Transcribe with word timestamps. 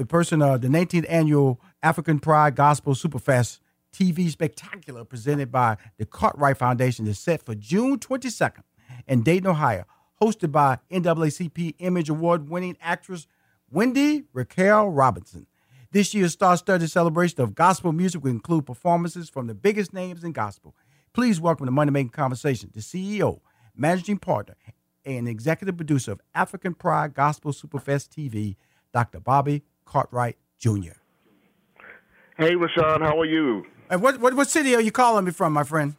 The 0.00 0.06
person, 0.06 0.40
uh, 0.40 0.56
the 0.56 0.68
19th 0.68 1.04
annual 1.10 1.60
African 1.82 2.20
Pride 2.20 2.56
Gospel 2.56 2.94
Superfest 2.94 3.60
TV 3.92 4.30
Spectacular 4.30 5.04
presented 5.04 5.52
by 5.52 5.76
the 5.98 6.06
Cartwright 6.06 6.56
Foundation 6.56 7.06
is 7.06 7.18
set 7.18 7.44
for 7.44 7.54
June 7.54 7.98
22nd 7.98 8.62
in 9.06 9.22
Dayton, 9.22 9.50
Ohio, 9.50 9.84
hosted 10.18 10.52
by 10.52 10.78
NAACP 10.90 11.74
Image 11.80 12.08
Award 12.08 12.48
winning 12.48 12.78
actress 12.80 13.26
Wendy 13.70 14.24
Raquel 14.32 14.88
Robinson. 14.88 15.46
This 15.90 16.14
year's 16.14 16.32
star 16.32 16.56
studded 16.56 16.90
celebration 16.90 17.42
of 17.42 17.54
gospel 17.54 17.92
music 17.92 18.24
will 18.24 18.30
include 18.30 18.64
performances 18.64 19.28
from 19.28 19.48
the 19.48 19.54
biggest 19.54 19.92
names 19.92 20.24
in 20.24 20.32
gospel. 20.32 20.74
Please 21.12 21.42
welcome 21.42 21.66
to 21.66 21.72
Money 21.72 21.90
Making 21.90 22.08
Conversation, 22.08 22.70
the 22.72 22.80
CEO, 22.80 23.40
managing 23.76 24.16
partner, 24.16 24.56
and 25.04 25.28
executive 25.28 25.76
producer 25.76 26.12
of 26.12 26.22
African 26.34 26.72
Pride 26.72 27.12
Gospel 27.12 27.52
Superfest 27.52 28.08
TV, 28.08 28.56
Dr. 28.94 29.20
Bobby 29.20 29.62
Cartwright 29.90 30.36
Jr. 30.58 30.92
Hey, 32.38 32.54
Rushion, 32.54 33.02
how 33.02 33.18
are 33.20 33.26
you? 33.26 33.66
And 33.90 34.00
what, 34.00 34.20
what, 34.20 34.34
what 34.34 34.48
city 34.48 34.74
are 34.76 34.80
you 34.80 34.92
calling 34.92 35.24
me 35.24 35.32
from, 35.32 35.52
my 35.52 35.64
friend? 35.64 35.96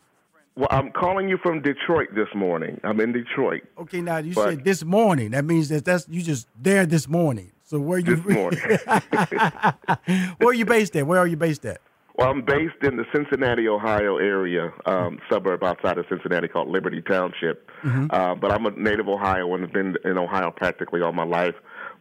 Well, 0.56 0.70
I'm 0.72 0.92
calling 0.92 1.28
you 1.28 1.38
from 1.38 1.62
Detroit 1.62 2.10
this 2.16 2.28
morning. 2.34 2.80
I'm 2.84 3.00
in 3.02 3.12
Detroit. 3.12 3.64
Okay, 3.78 4.02
now 4.02 4.18
you 4.18 4.34
said 4.34 4.64
this 4.64 4.84
morning. 4.84 5.32
That 5.32 5.46
means 5.46 5.70
that 5.70 5.86
that's 5.86 6.08
you 6.10 6.22
just 6.22 6.48
there 6.60 6.86
this 6.86 7.08
morning. 7.08 7.52
So 7.64 7.80
where 7.80 8.00
you 8.00 8.16
This 8.16 8.34
morning. 8.34 8.60
where 10.38 10.50
are 10.50 10.54
you 10.54 10.66
based 10.66 10.96
at? 10.96 11.06
Where 11.06 11.20
are 11.20 11.28
you 11.28 11.38
based 11.38 11.66
at? 11.66 11.80
Well, 12.18 12.30
I'm 12.30 12.44
based 12.44 12.84
in 12.84 12.98
the 12.98 13.06
Cincinnati, 13.16 13.68
Ohio 13.68 14.18
area, 14.18 14.74
um, 14.86 15.20
suburb 15.30 15.64
outside 15.64 15.98
of 15.98 16.06
Cincinnati 16.10 16.48
called 16.50 16.68
Liberty 16.68 17.02
Township. 17.02 17.70
Uh, 17.84 18.36
but 18.36 18.52
I'm 18.52 18.66
a 18.66 18.72
native 18.72 19.08
Ohioan. 19.08 19.64
I've 19.64 19.74
been 19.74 19.96
in 20.04 20.18
Ohio 20.18 20.52
practically 20.52 21.02
all 21.02 21.14
my 21.14 21.24
life. 21.24 21.56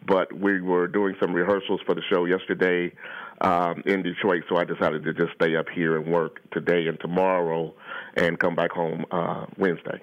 But 0.06 0.32
we 0.32 0.60
were 0.60 0.86
doing 0.88 1.14
some 1.20 1.32
rehearsals 1.32 1.80
for 1.86 1.94
the 1.94 2.02
show 2.10 2.24
yesterday 2.24 2.92
um, 3.40 3.82
in 3.86 4.02
Detroit, 4.02 4.44
so 4.48 4.56
I 4.56 4.64
decided 4.64 5.04
to 5.04 5.12
just 5.12 5.34
stay 5.34 5.56
up 5.56 5.66
here 5.68 5.96
and 5.96 6.10
work 6.10 6.40
today 6.50 6.86
and 6.86 6.98
tomorrow, 7.00 7.74
and 8.16 8.38
come 8.38 8.54
back 8.54 8.70
home 8.72 9.04
uh, 9.10 9.46
Wednesday. 9.58 10.00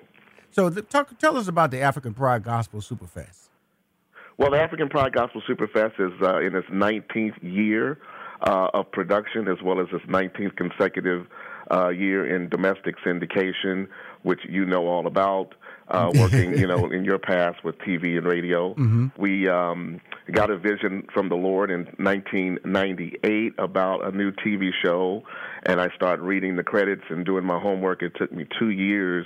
So 0.51 0.69
the, 0.69 0.81
talk, 0.81 1.17
tell 1.19 1.37
us 1.37 1.47
about 1.47 1.71
the 1.71 1.81
African 1.81 2.13
Pride 2.13 2.43
Gospel 2.43 2.79
Superfest. 2.79 3.49
Well, 4.37 4.51
the 4.51 4.59
African 4.59 4.87
Pride 4.87 5.13
Gospel 5.13 5.41
Superfest 5.49 5.99
is 5.99 6.13
uh, 6.21 6.39
in 6.39 6.55
its 6.55 6.67
19th 6.67 7.41
year 7.41 7.99
uh, 8.41 8.69
of 8.73 8.91
production, 8.91 9.47
as 9.47 9.57
well 9.63 9.79
as 9.79 9.87
its 9.91 10.05
19th 10.05 10.55
consecutive 10.55 11.27
uh, 11.71 11.89
year 11.89 12.35
in 12.35 12.49
domestic 12.49 12.95
syndication, 13.05 13.87
which 14.23 14.39
you 14.47 14.65
know 14.65 14.87
all 14.87 15.07
about. 15.07 15.55
Uh, 15.89 16.11
working, 16.15 16.57
you 16.57 16.67
know, 16.67 16.89
in 16.91 17.05
your 17.05 17.17
past 17.17 17.63
with 17.63 17.77
TV 17.79 18.17
and 18.17 18.27
radio, 18.27 18.73
we 19.17 19.47
um, 19.47 20.01
got 20.31 20.49
a 20.49 20.57
vision 20.57 21.07
from 21.13 21.29
the 21.29 21.35
Lord 21.35 21.71
in 21.71 21.85
1998 21.97 23.53
about 23.57 24.05
a 24.05 24.11
new 24.11 24.31
TV 24.31 24.71
show, 24.83 25.23
and 25.63 25.79
I 25.79 25.87
started 25.95 26.23
reading 26.23 26.57
the 26.57 26.63
credits 26.63 27.03
and 27.09 27.25
doing 27.25 27.45
my 27.45 27.57
homework. 27.59 28.01
It 28.03 28.13
took 28.17 28.33
me 28.33 28.45
two 28.59 28.69
years 28.69 29.25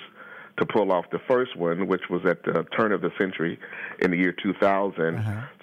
to 0.58 0.66
pull 0.66 0.92
off 0.92 1.06
the 1.12 1.20
first 1.28 1.56
one, 1.56 1.88
which 1.88 2.04
was 2.10 2.22
at 2.26 2.44
the 2.44 2.64
turn 2.78 2.92
of 2.92 3.02
the 3.02 3.10
century 3.18 3.60
in 4.00 4.12
the 4.12 4.18
year 4.18 4.32
2000. 4.44 5.16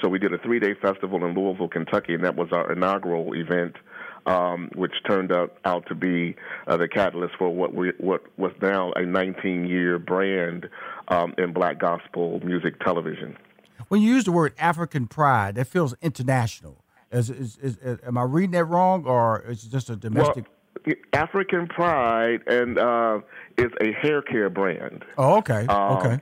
So 0.03 0.08
we 0.08 0.19
did 0.19 0.32
a 0.32 0.38
three 0.38 0.58
day 0.58 0.75
festival 0.75 1.25
in 1.25 1.34
Louisville, 1.34 1.69
Kentucky, 1.69 2.14
and 2.14 2.25
that 2.25 2.34
was 2.37 2.48
our 2.53 2.72
inaugural 2.72 3.34
event. 3.34 3.76
Um, 4.28 4.69
which 4.75 4.92
turned 5.08 5.32
out, 5.32 5.56
out 5.64 5.86
to 5.86 5.94
be 5.94 6.36
uh, 6.66 6.76
the 6.76 6.86
catalyst 6.86 7.34
for 7.38 7.48
what 7.48 7.72
we 7.75 7.92
what 7.98 8.22
was 8.38 8.52
now 8.60 8.92
a 8.92 9.00
19-year 9.00 9.98
brand 9.98 10.69
um, 11.08 11.32
in 11.38 11.54
black 11.54 11.78
gospel 11.78 12.38
music 12.44 12.78
television. 12.80 13.38
When 13.88 14.02
you 14.02 14.12
use 14.14 14.25
the 14.25 14.32
word 14.32 14.52
African 14.58 15.06
Pride, 15.06 15.54
that 15.54 15.66
feels 15.66 15.94
international. 16.02 16.84
Is, 17.10 17.30
is, 17.30 17.56
is, 17.62 17.76
is- 17.78 17.98
am 18.06 18.19
I 18.19 18.25
reading 18.25 18.50
that 18.50 18.64
wrong, 18.66 19.06
or 19.06 19.40
is 19.48 19.64
it 19.64 19.70
just 19.70 19.88
a 19.88 19.96
domestic? 19.96 20.44
Well, 20.44 20.94
African 21.12 21.66
Pride 21.66 22.40
and 22.46 22.78
uh, 22.78 23.20
is 23.56 23.72
a 23.80 23.92
hair 23.92 24.22
care 24.22 24.48
brand. 24.50 25.04
Oh, 25.16 25.36
okay. 25.38 25.66
Um, 25.66 25.96
okay. 25.98 26.20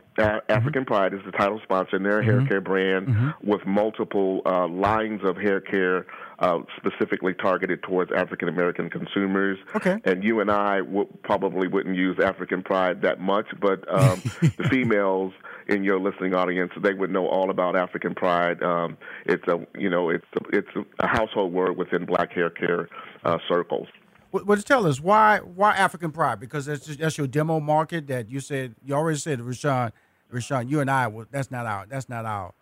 African 0.48 0.84
Pride 0.84 1.12
is 1.12 1.20
the 1.26 1.32
title 1.32 1.60
sponsor, 1.62 1.96
and 1.96 2.06
they're 2.06 2.20
a 2.20 2.24
hair 2.24 2.46
care 2.46 2.60
brand 2.60 3.34
with 3.42 3.66
multiple 3.66 4.42
uh, 4.46 4.66
lines 4.68 5.20
of 5.24 5.36
hair 5.36 5.60
care 5.60 6.06
uh, 6.38 6.58
specifically 6.76 7.34
targeted 7.34 7.82
towards 7.82 8.12
African 8.12 8.48
American 8.48 8.90
consumers. 8.90 9.58
Okay. 9.74 10.00
And 10.04 10.22
you 10.22 10.40
and 10.40 10.50
I 10.50 10.78
w- 10.78 11.08
probably 11.22 11.68
wouldn't 11.68 11.96
use 11.96 12.18
African 12.22 12.62
Pride 12.62 13.02
that 13.02 13.20
much, 13.20 13.46
but 13.60 13.84
um, 13.92 14.22
the 14.40 14.68
females 14.70 15.32
in 15.68 15.82
your 15.82 15.98
listening 15.98 16.34
audience, 16.34 16.72
they 16.82 16.94
would 16.94 17.10
know 17.10 17.26
all 17.26 17.50
about 17.50 17.76
African 17.76 18.14
Pride. 18.14 18.62
Um, 18.62 18.96
it's 19.24 19.46
a 19.48 19.66
you 19.78 19.90
know 19.90 20.10
it's 20.10 20.26
a, 20.34 20.56
it's 20.56 20.88
a 21.00 21.06
household 21.06 21.52
word 21.52 21.76
within 21.76 22.04
Black 22.04 22.32
hair 22.32 22.50
care 22.50 22.88
uh, 23.24 23.38
circles. 23.48 23.88
Well, 24.32 24.44
well, 24.44 24.58
tell 24.58 24.86
us 24.86 25.00
why 25.00 25.38
why 25.38 25.74
African 25.74 26.12
Pride? 26.12 26.40
Because 26.40 26.66
that's 26.66 26.86
just, 26.86 26.98
that's 26.98 27.16
your 27.16 27.26
demo 27.26 27.60
market 27.60 28.06
that 28.08 28.30
you 28.30 28.40
said 28.40 28.74
you 28.84 28.94
already 28.94 29.18
said 29.18 29.40
Rushion, 29.40 29.92
Rushion, 30.30 30.68
you 30.68 30.80
and 30.80 30.90
I 30.90 31.06
well, 31.06 31.26
that's 31.30 31.50
not 31.50 31.66
our 31.66 31.86
that's 31.86 32.08
not 32.08 32.26
our 32.26 32.52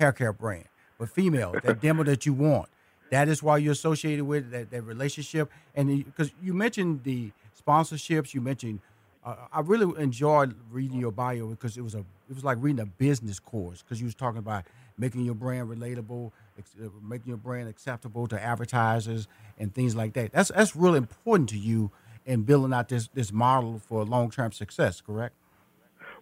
hair 0.00 0.12
care 0.12 0.32
brand, 0.32 0.68
but 0.98 1.10
female 1.10 1.54
that 1.62 1.80
demo 1.80 2.04
that 2.04 2.24
you 2.24 2.32
want. 2.32 2.68
That 3.10 3.28
is 3.28 3.42
why 3.42 3.58
you're 3.58 3.72
associated 3.72 4.24
with 4.24 4.50
that, 4.50 4.70
that 4.70 4.82
relationship, 4.82 5.50
and 5.74 6.04
because 6.04 6.30
you 6.42 6.54
mentioned 6.54 7.04
the 7.04 7.32
sponsorships, 7.66 8.34
you 8.34 8.40
mentioned. 8.40 8.80
Uh, 9.24 9.34
I 9.52 9.60
really 9.60 10.00
enjoyed 10.00 10.54
reading 10.70 10.98
your 10.98 11.10
bio 11.10 11.48
because 11.48 11.76
it 11.76 11.82
was 11.82 11.94
a 11.94 11.98
it 11.98 12.34
was 12.34 12.44
like 12.44 12.58
reading 12.60 12.80
a 12.80 12.86
business 12.86 13.38
course 13.40 13.82
because 13.82 14.00
you 14.00 14.06
was 14.06 14.14
talking 14.14 14.38
about 14.38 14.64
making 14.96 15.22
your 15.22 15.34
brand 15.34 15.68
relatable, 15.68 16.32
ex- 16.58 16.74
uh, 16.82 16.88
making 17.02 17.28
your 17.28 17.36
brand 17.36 17.68
acceptable 17.68 18.26
to 18.28 18.40
advertisers 18.42 19.26
and 19.58 19.74
things 19.74 19.96
like 19.96 20.12
that. 20.14 20.32
That's 20.32 20.50
that's 20.50 20.76
really 20.76 20.98
important 20.98 21.48
to 21.50 21.58
you 21.58 21.90
in 22.26 22.42
building 22.42 22.72
out 22.72 22.88
this 22.88 23.08
this 23.14 23.32
model 23.32 23.80
for 23.84 24.04
long 24.04 24.30
term 24.30 24.52
success. 24.52 25.00
Correct? 25.00 25.34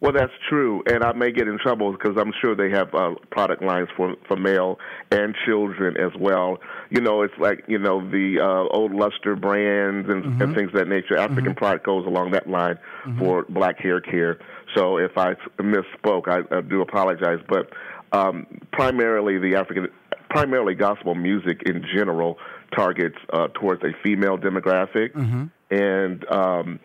Well, 0.01 0.13
that's 0.13 0.33
true, 0.49 0.83
and 0.87 1.03
I 1.03 1.13
may 1.13 1.33
get 1.33 1.49
in 1.49 1.59
trouble 1.59 1.93
because 1.93 2.17
I'm 2.21 2.33
sure 2.41 2.55
they 2.55 2.71
have 2.71 2.95
uh, 2.95 3.15
product 3.31 3.63
lines 3.63 3.89
for 3.97 4.15
for 4.29 4.37
male 4.37 4.79
and 5.11 5.35
children 5.47 5.97
as 5.97 6.13
well. 6.19 6.59
You 6.91 7.01
know, 7.01 7.23
it's 7.23 7.37
like 7.39 7.65
you 7.67 7.79
know 7.79 8.01
the 8.11 8.39
uh, 8.41 8.77
old 8.77 8.93
luster 8.93 9.37
brands 9.37 10.09
and, 10.09 10.41
and 10.43 10.55
things 10.55 10.69
of 10.69 10.75
that 10.75 10.89
nature. 10.89 11.17
African 11.17 11.55
product 11.55 11.87
goes 11.87 12.07
along 12.07 12.33
that 12.33 12.49
line 12.49 12.79
for 13.19 13.45
black 13.49 13.79
hair 13.79 14.01
care. 14.01 14.39
So 14.75 14.99
if 14.99 15.17
I 15.17 15.35
misspoke, 15.59 16.29
I, 16.29 16.57
I 16.57 16.61
do 16.61 16.83
apologize. 16.83 17.39
But 17.49 17.71
um, 18.13 18.47
primarily, 18.73 19.39
the 19.39 19.57
African, 19.57 19.89
primarily 20.29 20.75
gospel 20.75 21.15
music 21.15 21.63
in 21.65 21.85
general 21.95 22.37
targets 22.77 23.17
uh, 23.33 23.49
towards 23.55 23.83
a 23.83 23.93
female 24.03 24.37
demographic, 24.37 25.15
and 25.71 26.25
um, 26.31 26.81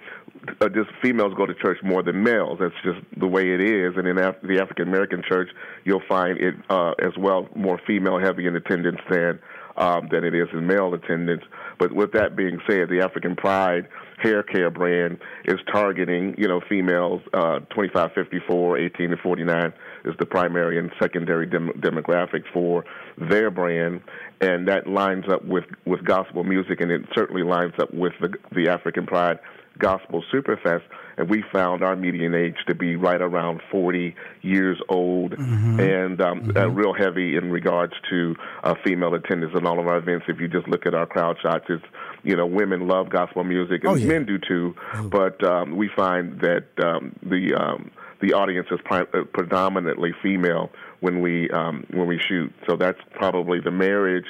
uh, 0.62 0.70
just 0.70 0.90
females 1.02 1.34
go 1.36 1.46
to 1.46 1.54
church 1.54 1.78
more 1.84 2.04
than 2.04 2.24
males. 2.24 2.60
That's 2.60 2.74
just 2.84 3.00
the 3.18 3.28
way 3.28 3.54
it 3.54 3.62
is. 3.62 3.94
And 3.98 4.08
in 4.08 4.18
Af- 4.18 4.42
the 4.44 4.60
African 4.60 4.88
American 4.88 5.24
church, 5.28 5.50
you'll 5.84 6.04
find 6.08 6.38
it 6.40 6.56
uh, 6.70 6.92
as 7.00 7.18
well 7.18 7.48
more 7.56 7.80
female 7.86 8.20
heavy 8.20 8.48
in 8.48 8.56
attendance 8.56 9.00
than 9.10 9.40
um, 9.78 10.10
than 10.12 10.24
it 10.24 10.36
is 10.36 10.48
in 10.54 10.68
male 10.68 10.94
attendance. 10.94 11.44
But 11.80 11.94
with 11.94 12.12
that 12.14 12.36
being 12.36 12.60
said, 12.68 12.90
the 12.90 13.02
African 13.02 13.36
Pride 13.36 13.88
hair 14.22 14.44
care 14.44 14.70
brand 14.70 15.18
is 15.46 15.60
targeting 15.72 16.36
you 16.38 16.48
know 16.48 16.62
females 16.70 17.22
uh, 17.34 17.60
25 17.74 18.12
54 18.14 18.78
18 18.78 19.10
to 19.10 19.18
49 19.18 19.74
is 20.06 20.14
the 20.20 20.26
primary 20.26 20.78
and 20.78 20.92
secondary 21.02 21.48
dem- 21.48 21.72
demographic 21.80 22.44
for 22.54 22.86
their 23.18 23.50
brand 23.50 24.02
and 24.40 24.68
that 24.68 24.88
lines 24.88 25.26
up 25.32 25.44
with 25.46 25.66
with 25.86 26.04
gospel 26.06 26.44
music 26.44 26.82
and 26.82 26.92
it 26.92 27.02
certainly 27.16 27.44
lines 27.44 27.74
up 27.80 27.92
with 27.94 28.14
the 28.22 28.32
the 28.54 28.70
African 28.70 29.06
Pride 29.06 29.40
Gospel 29.82 30.24
Superfest, 30.34 30.84
and 31.18 31.30
we 31.30 31.44
found 31.52 31.84
our 31.84 31.96
median 31.96 32.34
age 32.36 32.56
to 32.68 32.76
be 32.76 32.96
right 32.96 33.22
around 33.22 33.62
40 33.72 34.16
years 34.42 34.80
old, 34.90 35.34
and 35.34 36.22
um, 36.22 36.52
uh, 36.56 36.70
real 36.70 36.94
heavy 36.94 37.36
in 37.36 37.50
regards 37.52 37.94
to 38.10 38.36
uh, 38.64 38.76
female 38.84 39.14
attendance 39.16 39.54
in 39.58 39.66
all 39.66 39.80
of 39.80 39.88
our 39.88 39.98
events. 39.98 40.26
If 40.30 40.40
you 40.40 40.48
just 40.48 40.68
look 40.68 40.86
at 40.86 40.94
our 40.94 41.06
crowd 41.08 41.38
shots, 41.42 41.66
it's 41.70 41.84
you 42.24 42.36
know 42.36 42.46
women 42.46 42.88
love 42.88 43.10
gospel 43.10 43.44
music, 43.44 43.84
and 43.84 43.92
Oh, 43.92 43.96
yeah. 43.96 44.08
men 44.08 44.26
do 44.26 44.38
too. 44.38 44.76
But 45.06 45.44
um, 45.44 45.76
we 45.76 45.90
find 45.96 46.40
that 46.42 46.66
um, 46.84 47.16
the 47.24 47.56
um, 47.56 47.92
the 48.22 48.34
audience 48.34 48.68
is 48.72 48.80
pri- 48.86 49.08
uh, 49.14 49.24
predominantly 49.34 50.14
female 50.22 50.70
when 51.02 51.22
we 51.22 51.50
um, 51.52 51.86
when 51.92 52.08
we 52.08 52.18
shoot. 52.18 52.52
So 52.68 52.76
that's 52.78 53.00
probably 53.14 53.60
the 53.60 53.72
marriage 53.72 54.26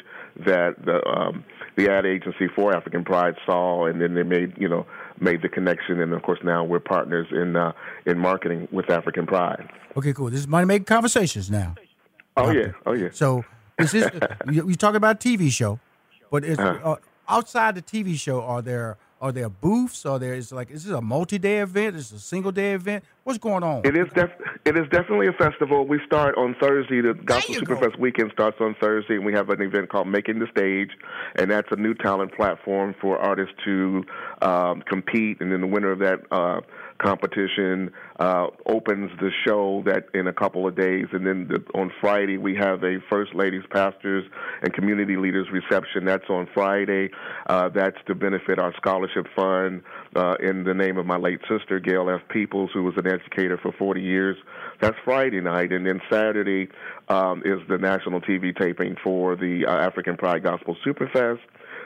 that 0.46 0.84
the 0.84 1.06
um, 1.08 1.46
the 1.78 1.90
ad 1.92 2.06
agency 2.06 2.48
for 2.56 2.76
African 2.76 3.04
Pride 3.06 3.36
saw, 3.46 3.86
and 3.86 4.02
then 4.02 4.16
they 4.16 4.24
made 4.24 4.54
you 4.58 4.68
know 4.68 4.86
made 5.20 5.42
the 5.44 5.50
connection, 5.50 6.02
and 6.02 6.12
of 6.14 6.24
course 6.24 6.40
now 6.44 6.64
we're 6.64 6.80
partners 6.80 7.28
in 7.32 7.56
uh, 7.56 7.74
in 8.06 8.18
marketing 8.18 8.68
with 8.72 8.90
African 8.90 9.26
Pride. 9.28 9.70
Okay, 9.96 10.14
cool. 10.14 10.30
This 10.30 10.40
is 10.42 10.48
money 10.48 10.66
making 10.66 10.86
conversations 10.86 11.52
now. 11.52 11.76
Oh 12.38 12.50
yeah, 12.50 12.72
oh 12.86 12.94
yeah. 12.94 13.10
So 13.12 13.46
this 13.78 13.94
is 13.94 14.10
you, 14.52 14.68
you 14.70 14.76
talk 14.76 14.96
about 14.96 15.20
TV 15.20 15.52
show, 15.52 15.80
but 16.32 16.44
it's 16.44 16.60
Uh-huh. 16.60 16.92
uh, 16.94 16.96
outside 17.28 17.76
the 17.76 17.82
TV 17.82 18.16
show. 18.18 18.42
Are 18.42 18.62
there 18.62 18.98
are 19.22 19.32
there 19.34 19.50
booths? 19.50 20.06
Are 20.06 20.18
there 20.18 20.34
is 20.34 20.52
like 20.52 20.72
is 20.72 20.86
this 20.86 20.94
a 20.94 21.02
multi 21.02 21.38
day 21.38 21.60
event? 21.60 21.96
Is 21.98 22.12
it 22.12 22.16
a 22.16 22.20
single 22.20 22.52
day 22.54 22.72
event? 22.74 23.04
What's 23.24 23.38
going 23.38 23.64
on? 23.64 23.86
It 23.86 23.96
is 23.96 24.08
def- 24.16 24.32
it 24.66 24.76
is 24.76 24.90
definitely 24.90 25.28
a 25.28 25.34
festival. 25.34 25.86
We 25.86 26.00
start 26.08 26.36
on 26.38 26.56
Thursday. 26.60 27.02
The 27.02 27.14
Gospel 27.14 27.54
you 27.54 27.62
go. 27.62 27.76
Superfest 27.76 28.00
weekend 28.00 28.32
starts 28.34 28.58
on 28.60 28.76
Thursday, 28.82 29.14
and 29.14 29.24
we 29.24 29.34
have 29.34 29.50
an 29.50 29.62
event 29.62 29.90
called 29.90 30.08
Making 30.08 30.40
the 30.40 30.48
Stage, 30.48 30.90
and 31.36 31.52
that's 31.52 31.68
a 31.70 31.76
new 31.76 31.94
talent 31.94 32.34
platform 32.34 32.96
for 33.00 33.20
artists 33.20 33.54
to 33.66 34.04
um, 34.42 34.82
compete. 34.82 35.40
And 35.40 35.52
then 35.52 35.62
the 35.62 35.68
winner 35.68 35.92
of 35.92 36.00
that 36.00 36.22
uh, 36.32 36.62
competition 36.98 37.92
uh, 38.20 38.48
opens 38.66 39.12
the 39.20 39.30
show 39.46 39.84
that 39.86 40.06
in 40.16 40.26
a 40.26 40.34
couple 40.34 40.68
of 40.68 40.76
days. 40.76 41.06
And 41.12 41.26
then 41.26 41.48
the, 41.48 41.64
on 41.78 41.92
Friday 42.02 42.40
we 42.40 42.56
have 42.56 42.84
a 42.84 42.98
First 43.08 43.36
Ladies, 43.36 43.64
Pastors, 43.70 44.26
and 44.64 44.74
Community 44.74 45.16
Leaders 45.16 45.48
reception. 45.52 46.06
That's 46.06 46.28
on 46.28 46.48
Friday. 46.56 47.10
Uh, 47.46 47.70
that's 47.70 47.98
to 48.08 48.16
benefit 48.16 48.58
our 48.58 48.74
scholarship 48.78 49.28
fund 49.36 49.84
uh, 50.16 50.36
in 50.42 50.64
the 50.64 50.74
name 50.74 50.98
of 50.98 51.06
my 51.06 51.18
late 51.18 51.40
sister 51.50 51.80
Gail 51.80 52.10
F. 52.10 52.22
Peoples, 52.30 52.72
who 52.74 52.84
was 52.84 52.96
an 52.98 53.08
educator 53.08 53.58
for 53.58 53.72
40 53.72 54.02
years. 54.02 54.38
That's 54.82 54.98
Friday 55.06 55.42
night, 55.42 55.72
and 55.72 55.86
then 55.86 56.02
Saturday 56.10 56.70
um, 57.08 57.42
is 57.46 57.60
the 57.70 57.78
national 57.78 58.22
TV 58.22 58.58
taping 58.58 58.96
for 59.04 59.36
the 59.36 59.66
uh, 59.66 59.72
African 59.72 60.18
Pride 60.18 60.44
Gospel 60.44 60.76
Superfest 60.86 61.40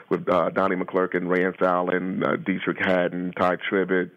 with 0.08 0.28
uh, 0.28 0.50
Donnie 0.50 0.76
McClurkin, 0.76 1.28
Rance 1.28 1.56
Allen, 1.60 2.22
uh, 2.22 2.36
Deitrick 2.36 2.78
Haddon, 2.78 3.32
Tye 3.32 3.56
Tribbett, 3.70 4.10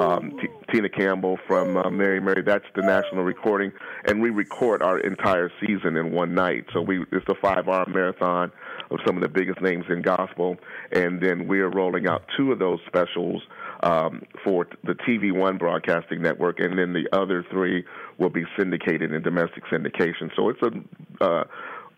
um, 0.00 0.36
T- 0.40 0.48
Tina 0.72 0.88
Campbell 0.88 1.38
from 1.46 1.76
uh, 1.76 1.90
Mary 1.90 2.20
Mary. 2.20 2.42
That's 2.42 2.64
the 2.74 2.82
national 2.82 3.24
recording, 3.24 3.72
and 4.06 4.20
we 4.20 4.30
record 4.30 4.82
our 4.82 4.98
entire 4.98 5.50
season 5.60 5.96
in 5.96 6.12
one 6.12 6.34
night. 6.34 6.64
So 6.72 6.80
we 6.80 7.04
it's 7.12 7.28
a 7.28 7.34
five-hour 7.34 7.86
marathon 7.88 8.50
of 8.90 8.98
some 9.06 9.16
of 9.16 9.22
the 9.22 9.28
biggest 9.28 9.60
names 9.60 9.84
in 9.90 10.02
gospel, 10.02 10.56
and 10.90 11.20
then 11.20 11.46
we're 11.46 11.68
rolling 11.68 12.08
out 12.08 12.22
two 12.36 12.50
of 12.50 12.58
those 12.58 12.78
specials 12.86 13.42
um, 13.82 14.22
for 14.42 14.66
the 14.84 14.94
TV 14.94 15.32
One 15.32 15.58
broadcasting 15.58 16.22
network, 16.22 16.60
and 16.60 16.78
then 16.78 16.92
the 16.92 17.06
other 17.12 17.44
three 17.50 17.84
will 18.18 18.30
be 18.30 18.44
syndicated 18.58 19.12
in 19.12 19.22
domestic 19.22 19.64
syndication. 19.64 20.30
So 20.34 20.48
it's 20.48 20.62
a 20.62 21.24
uh, 21.24 21.44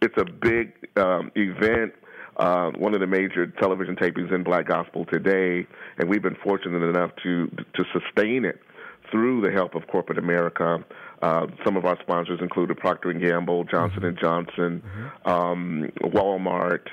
it's 0.01 0.17
a 0.17 0.25
big 0.25 0.73
um, 0.97 1.31
event 1.37 1.95
uh, 2.37 2.71
one 2.73 2.95
of 2.95 3.01
the 3.01 3.07
major 3.07 3.47
television 3.47 3.97
tapings 3.97 4.33
in 4.33 4.43
Black 4.43 4.67
Gospel 4.67 5.05
today, 5.05 5.67
and 5.99 6.09
we've 6.09 6.23
been 6.23 6.37
fortunate 6.43 6.83
enough 6.83 7.11
to 7.23 7.49
to 7.75 7.85
sustain 7.93 8.45
it 8.45 8.61
through 9.11 9.43
the 9.43 9.51
help 9.51 9.75
of 9.75 9.87
corporate 9.89 10.19
America. 10.19 10.85
Uh, 11.21 11.47
some 11.65 11.77
of 11.77 11.85
our 11.85 11.99
sponsors 12.01 12.41
included 12.41 12.77
Procter 12.79 13.11
and 13.11 13.21
Gamble, 13.21 13.65
Johnson 13.65 14.05
and 14.05 14.19
Johnson, 14.19 14.83
um, 15.25 15.91
Walmart, 16.03 16.89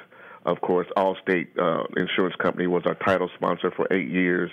of 0.46 0.62
course. 0.62 0.88
Allstate 0.96 1.48
uh, 1.58 1.86
Insurance 1.98 2.36
Company 2.36 2.67
was 2.67 2.84
our 2.86 2.96
title 2.96 3.29
sponsor 3.36 3.72
for 3.72 3.88
eight 3.91 4.10
years, 4.10 4.51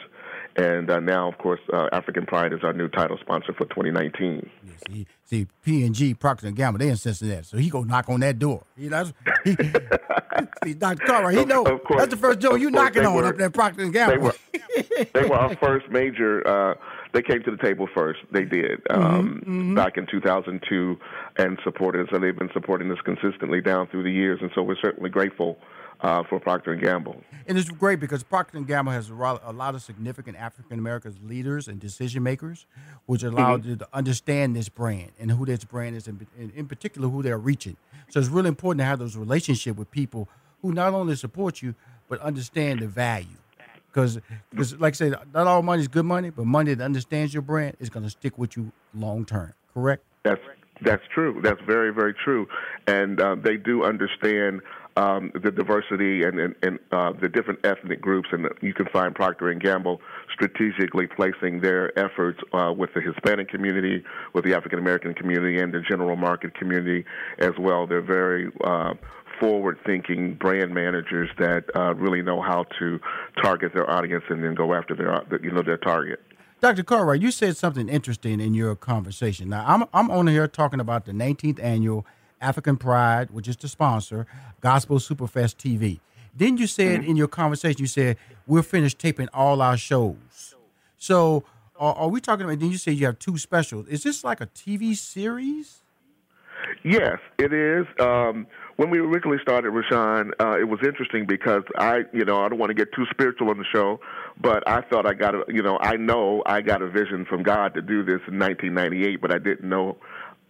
and 0.57 0.91
uh, 0.91 1.01
now, 1.01 1.29
of 1.29 1.39
course, 1.39 1.61
uh, 1.73 1.89
African 1.93 2.27
Pride 2.27 2.53
is 2.53 2.61
our 2.63 2.73
new 2.73 2.89
title 2.89 3.19
sponsor 3.21 3.53
for 3.53 3.65
2019. 3.67 4.49
See, 4.89 5.07
see 5.25 5.47
P 5.65 5.85
and 5.85 5.95
G, 5.95 6.15
Procter 6.15 6.47
and 6.47 6.57
Gamble, 6.57 6.79
they 6.79 6.89
in 6.89 6.97
Cincinnati, 6.97 7.43
so 7.45 7.57
he 7.57 7.69
go 7.71 7.83
knock 7.83 8.09
on 8.09 8.21
that 8.21 8.39
door. 8.39 8.65
You 8.77 8.91
know, 8.91 9.05
that's- 9.05 9.37
he, 9.45 9.57
see, 10.65 10.75
Dr. 10.75 11.05
Cartwright, 11.05 11.35
he 11.37 11.43
Of- 11.43 11.49
know 11.49 11.65
of 11.65 11.83
course. 11.85 12.01
that's 12.01 12.11
the 12.11 12.17
first 12.21 12.41
door 12.41 12.59
you 12.59 12.71
knocking 12.71 13.05
on 13.07 13.15
were- 13.15 13.25
up 13.27 13.37
there, 13.37 13.51
Procter 13.51 13.83
and 13.83 13.93
They 13.93 13.99
Gamble. 13.99 14.25
were 14.25 14.35
they 15.15 15.25
were 15.29 15.37
our 15.37 15.57
first 15.61 15.89
major. 15.91 16.47
Uh, 16.47 16.75
they 17.13 17.23
came 17.23 17.43
to 17.45 17.51
the 17.51 17.57
table 17.57 17.89
first. 17.95 18.21
They 18.31 18.45
did 18.45 18.81
um, 18.91 19.75
back 19.75 19.97
in 19.97 20.07
2002 20.11 20.99
and 21.37 21.59
supported 21.65 22.03
us. 22.07 22.09
And 22.13 22.23
they've 22.23 22.37
been 22.39 22.51
supporting 22.53 22.91
us 22.93 22.99
consistently 23.05 23.63
down 23.63 23.87
through 23.87 24.03
the 24.03 24.11
years. 24.13 24.41
And 24.43 24.51
so 24.55 24.63
we're 24.63 24.77
certainly 24.83 25.09
grateful 25.09 25.57
uh, 26.01 26.23
for 26.29 26.39
Procter 26.41 26.73
and 26.73 26.83
Gamble. 26.83 27.17
And 27.47 27.57
it's 27.57 27.71
great 27.71 28.01
because 28.01 28.23
Procter 28.23 28.57
and 28.59 28.67
Gamble 28.67 28.93
has 28.93 29.09
a 29.11 29.15
lot 29.15 29.75
of 29.75 29.83
significant 29.83 30.37
African 30.37 30.79
American 30.79 31.17
leaders 31.25 31.69
and 31.69 31.79
decision 31.81 32.23
makers, 32.23 32.67
which 33.07 33.23
allow 33.23 33.57
Mm-hmm. 33.57 33.69
you 33.71 33.77
to 33.77 33.89
understand 33.93 34.57
this 34.57 34.69
brand 34.69 35.13
and 35.19 35.31
who 35.31 35.47
this 35.47 35.65
brand 35.65 35.97
is, 35.97 36.07
and 36.09 36.27
in, 36.39 36.53
in 36.57 36.67
particular 36.67 37.09
who 37.09 37.23
they're 37.23 37.39
reaching. 37.39 37.77
So 38.11 38.21
it's 38.21 38.29
really 38.29 38.49
important 38.49 38.81
to 38.81 38.85
have 38.85 38.99
those 38.99 39.17
relationship 39.17 39.77
with 39.77 39.91
people 39.91 40.29
who 40.63 40.73
not 40.73 40.93
only 40.95 41.17
support 41.17 41.63
you 41.63 41.75
but 42.09 42.21
understand 42.21 42.81
the 42.81 42.87
value. 42.87 43.39
because 43.91 44.21
like 44.79 44.95
I 44.95 44.97
said, 44.97 45.15
not 45.33 45.47
all 45.47 45.63
money 45.63 45.83
is 45.83 45.89
good 45.89 46.05
money, 46.05 46.31
but 46.31 46.47
money 46.47 46.75
that 46.75 46.85
understands 46.85 47.33
your 47.35 47.43
brand 47.43 47.77
is 47.81 47.91
going 47.91 48.05
to 48.05 48.11
stick 48.11 48.37
with 48.39 48.57
you 48.57 48.73
long 48.95 49.25
term. 49.25 49.55
Correct? 49.73 50.03
That's 50.25 50.41
that's 50.83 51.03
true. 51.15 51.41
That's 51.43 51.61
very 51.67 51.93
very 51.93 52.13
true, 52.15 52.47
and 52.87 53.21
uh, 53.21 53.35
they 53.37 53.57
do 53.57 53.85
understand 53.85 54.61
um, 54.97 55.31
the 55.35 55.51
diversity 55.51 56.23
and, 56.23 56.41
and, 56.41 56.55
and 56.63 56.79
uh, 56.91 57.13
the 57.21 57.29
different 57.29 57.65
ethnic 57.65 58.01
groups, 58.01 58.29
and 58.33 58.49
you 58.63 58.73
can 58.73 58.87
find 58.87 59.15
Procter 59.15 59.51
and 59.51 59.61
Gamble 59.61 60.01
strategically 60.33 61.07
placing 61.07 61.61
their 61.61 61.97
efforts 61.99 62.41
uh, 62.53 62.73
with 62.77 62.91
the 62.95 63.01
Hispanic 63.01 63.49
community, 63.49 64.03
with 64.33 64.45
the 64.45 64.55
African 64.55 64.79
American 64.79 65.15
community, 65.15 65.59
and 65.59 65.73
the 65.73 65.81
general 65.81 66.17
market 66.17 66.55
community 66.55 67.05
as 67.39 67.53
well. 67.59 67.87
They're 67.87 68.01
very 68.01 68.51
uh, 68.65 68.95
forward-thinking 69.39 70.35
brand 70.35 70.73
managers 70.73 71.29
that 71.39 71.65
uh, 71.75 71.95
really 71.95 72.23
know 72.23 72.41
how 72.41 72.65
to 72.79 72.99
target 73.43 73.73
their 73.75 73.89
audience 73.91 74.25
and 74.31 74.43
then 74.43 74.55
go 74.55 74.73
after 74.73 74.95
their 74.95 75.23
you 75.43 75.51
know 75.51 75.63
their 75.63 75.77
target. 75.77 76.21
Dr. 76.63 76.85
Cartwright, 76.85 77.21
you 77.21 77.31
said 77.31 77.55
something 77.55 77.87
interesting 77.87 78.41
in 78.41 78.55
your 78.55 78.75
conversation. 78.75 79.51
Now, 79.51 79.65
I'm 79.67 79.85
I'm 79.93 80.11
on 80.11 80.27
here 80.27 80.49
talking 80.49 80.81
about 80.81 81.05
the 81.05 81.13
19th 81.13 81.63
annual 81.63 82.07
African 82.41 82.77
Pride, 82.77 83.31
which 83.31 83.49
is 83.49 83.57
the 83.57 83.69
sponsor, 83.69 84.27
Gospel 84.61 84.99
Superfest 84.99 85.57
TV. 85.57 86.01
Then 86.35 86.59
you 86.59 86.67
said 86.67 87.01
mm-hmm. 87.01 87.11
in 87.11 87.17
your 87.17 87.29
conversation, 87.29 87.81
you 87.81 87.87
said 87.87 88.17
we're 88.47 88.63
finished 88.63 88.99
taping 88.99 89.29
all 89.33 89.63
our 89.63 89.77
shows. 89.77 90.55
So, 90.99 91.45
are, 91.79 91.95
are 91.95 92.09
we 92.09 92.21
talking 92.21 92.45
about? 92.45 92.59
Then 92.59 92.71
you 92.71 92.79
said 92.79 92.95
you 92.95 93.07
have 93.07 93.19
two 93.19 93.39
specials. 93.39 93.87
Is 93.89 94.03
this 94.03 94.23
like 94.23 94.41
a 94.41 94.47
TV 94.47 94.97
series? 94.97 95.83
Yes, 96.83 97.19
it 97.39 97.53
is. 97.53 97.87
Um, 98.01 98.47
when 98.77 98.91
we 98.91 98.99
originally 98.99 99.39
started 99.41 99.71
Rushion, 99.71 100.33
uh, 100.41 100.59
it 100.59 100.69
was 100.69 100.81
interesting 100.85 101.27
because 101.27 101.63
I, 101.79 102.01
you 102.13 102.25
know, 102.25 102.45
I 102.45 102.49
don't 102.49 102.59
want 102.59 102.71
to 102.71 102.75
get 102.75 102.93
too 102.93 103.07
spiritual 103.11 103.51
on 103.51 103.59
the 103.59 103.65
show, 103.73 104.01
but 104.41 104.69
I 104.69 104.83
thought 104.83 105.07
I 105.07 105.15
got 105.15 105.35
a, 105.35 105.45
you 105.49 105.63
know, 105.63 105.79
I 105.81 105.97
know 105.97 106.43
I 106.47 106.61
got 106.61 106.83
a 106.83 106.89
vision 106.89 107.25
from 107.25 107.43
God 107.43 107.75
to 107.75 107.83
do 107.83 108.05
this 108.05 108.21
in 108.29 108.39
1998, 108.39 109.21
but 109.21 109.33
I 109.33 109.39
didn't 109.39 109.69
know 109.69 109.97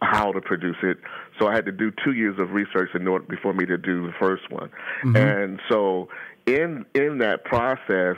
how 0.02 0.32
to 0.32 0.40
produce 0.40 0.76
it. 0.82 0.98
So 1.38 1.48
I 1.48 1.54
had 1.54 1.64
to 1.66 1.72
do 1.72 1.92
two 2.04 2.12
years 2.12 2.38
of 2.38 2.50
research 2.50 2.90
in 2.94 3.06
order 3.08 3.24
before 3.24 3.52
me 3.52 3.66
to 3.66 3.78
do 3.78 4.06
the 4.06 4.12
first 4.18 4.50
one. 4.50 4.70
Mm-hmm. 5.04 5.16
And 5.16 5.60
so 5.68 6.08
in 6.46 6.84
in 6.94 7.18
that 7.18 7.44
process, 7.44 8.16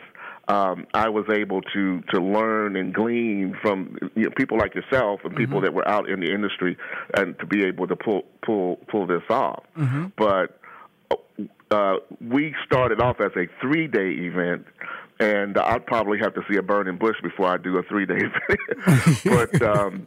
um, 0.49 0.87
I 0.95 1.09
was 1.09 1.27
able 1.31 1.63
to 1.63 2.01
to 2.13 2.21
learn 2.21 2.77
and 2.77 2.93
glean 2.93 3.57
from 3.61 3.97
you 4.15 4.25
know, 4.25 4.31
people 4.37 4.59
like 4.59 4.75
yourself 4.75 5.21
and 5.25 5.37
people 5.37 5.57
mm-hmm. 5.57 5.65
that 5.67 5.75
were 5.75 5.89
out 5.89 6.09
in 6.09 6.21
the 6.21 6.33
industry, 6.33 6.77
and 7.15 7.39
to 7.39 7.47
be 7.47 7.65
able 7.65 7.87
to 7.87 7.97
pull 7.97 8.23
pull 8.45 8.77
pull 8.89 9.07
this 9.07 9.23
off. 9.31 9.65
Mm-hmm. 9.77 10.07
But 10.17 10.61
uh, 11.71 11.97
we 12.21 12.55
started 12.65 13.01
off 13.01 13.21
as 13.21 13.33
a 13.37 13.47
three 13.61 13.87
day 13.87 14.11
event 14.11 14.67
and 15.21 15.59
I'd 15.59 15.87
probably 15.87 16.19
have 16.19 16.35
to 16.35 16.43
see 16.51 16.57
a 16.57 16.63
burning 16.63 16.97
bush 16.97 17.17
before 17.23 17.47
I 17.47 17.57
do 17.57 17.77
a 17.79 17.83
three 17.83 18.07
day 18.07 18.19
event. 18.19 19.21
but 19.25 19.63
um, 19.77 20.07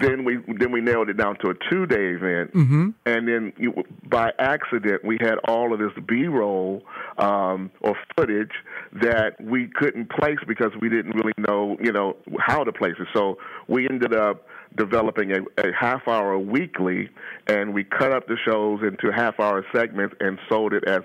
then 0.00 0.24
we 0.24 0.38
then 0.58 0.70
we 0.72 0.80
nailed 0.80 1.08
it 1.08 1.16
down 1.16 1.36
to 1.38 1.50
a 1.50 1.54
two 1.70 1.86
day 1.86 2.10
event, 2.14 2.54
mm-hmm. 2.54 2.90
and 3.06 3.28
then 3.28 3.52
you, 3.56 3.74
by 4.08 4.32
accident 4.38 5.04
we 5.04 5.18
had 5.20 5.36
all 5.48 5.72
of 5.72 5.80
this 5.80 5.92
B 6.06 6.26
roll 6.26 6.82
um, 7.18 7.70
or 7.80 7.96
footage 8.16 8.52
that 8.92 9.40
we 9.40 9.68
couldn't 9.68 10.10
place 10.10 10.38
because 10.46 10.70
we 10.80 10.88
didn't 10.88 11.16
really 11.16 11.32
know 11.38 11.76
you 11.82 11.92
know 11.92 12.16
how 12.38 12.62
to 12.62 12.72
place 12.72 12.94
it. 12.98 13.08
So 13.14 13.38
we 13.68 13.88
ended 13.88 14.14
up 14.14 14.46
developing 14.76 15.32
a, 15.32 15.40
a 15.58 15.72
half 15.78 16.06
hour 16.06 16.38
weekly, 16.38 17.10
and 17.46 17.74
we 17.74 17.84
cut 17.84 18.12
up 18.12 18.26
the 18.26 18.36
shows 18.44 18.80
into 18.82 19.12
half 19.12 19.38
hour 19.40 19.64
segments 19.74 20.14
and 20.20 20.38
sold 20.48 20.72
it 20.72 20.84
as 20.86 21.02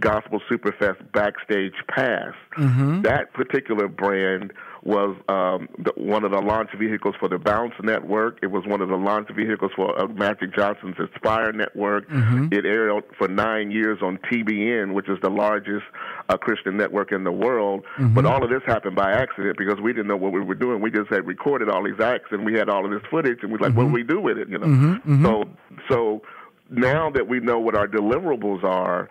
Gospel 0.00 0.40
Superfest 0.50 1.12
Backstage 1.12 1.74
Pass. 1.88 2.34
Mm-hmm. 2.56 3.02
That 3.02 3.32
particular 3.32 3.88
brand 3.88 4.52
was 4.82 5.16
um, 5.28 5.68
the, 5.78 5.92
one 5.96 6.24
of 6.24 6.30
the 6.30 6.40
launch 6.40 6.70
vehicles 6.78 7.14
for 7.18 7.28
the 7.28 7.38
Bounce 7.38 7.74
Network. 7.82 8.38
It 8.42 8.46
was 8.46 8.64
one 8.66 8.80
of 8.80 8.88
the 8.88 8.96
launch 8.96 9.28
vehicles 9.34 9.72
for 9.74 10.00
uh, 10.00 10.06
Magic 10.08 10.54
Johnson's 10.54 10.96
Aspire 10.98 11.52
Network. 11.52 12.08
Mm-hmm. 12.08 12.52
It 12.52 12.64
aired 12.64 13.02
for 13.16 13.28
nine 13.28 13.70
years 13.70 13.98
on 14.02 14.18
TBN, 14.30 14.94
which 14.94 15.08
is 15.08 15.18
the 15.22 15.30
largest 15.30 15.84
uh, 16.28 16.36
Christian 16.36 16.76
network 16.76 17.12
in 17.12 17.24
the 17.24 17.32
world. 17.32 17.84
Mm-hmm. 17.98 18.14
But 18.14 18.26
all 18.26 18.42
of 18.42 18.50
this 18.50 18.62
happened 18.66 18.96
by 18.96 19.12
accident 19.12 19.58
because 19.58 19.80
we 19.80 19.92
didn't 19.92 20.08
know 20.08 20.16
what 20.16 20.32
we 20.32 20.40
were 20.40 20.54
doing. 20.54 20.80
We 20.80 20.90
just 20.90 21.10
had 21.10 21.26
recorded 21.26 21.68
all 21.68 21.82
these 21.82 22.00
acts 22.00 22.28
and 22.30 22.44
we 22.44 22.54
had 22.54 22.68
all 22.68 22.84
of 22.84 22.90
this 22.90 23.02
footage, 23.10 23.38
and 23.42 23.50
we 23.50 23.58
are 23.58 23.62
like, 23.62 23.70
mm-hmm. 23.72 23.78
what 23.78 23.86
do 23.88 23.92
we 23.92 24.02
do 24.04 24.20
with 24.20 24.38
it? 24.38 24.48
You 24.48 24.58
know. 24.58 24.66
Mm-hmm. 24.66 25.12
Mm-hmm. 25.12 25.24
So 25.24 25.44
so 25.88 26.22
now 26.70 27.10
that 27.10 27.26
we 27.28 27.40
know 27.40 27.58
what 27.58 27.74
our 27.74 27.88
deliverables 27.88 28.62
are, 28.62 29.08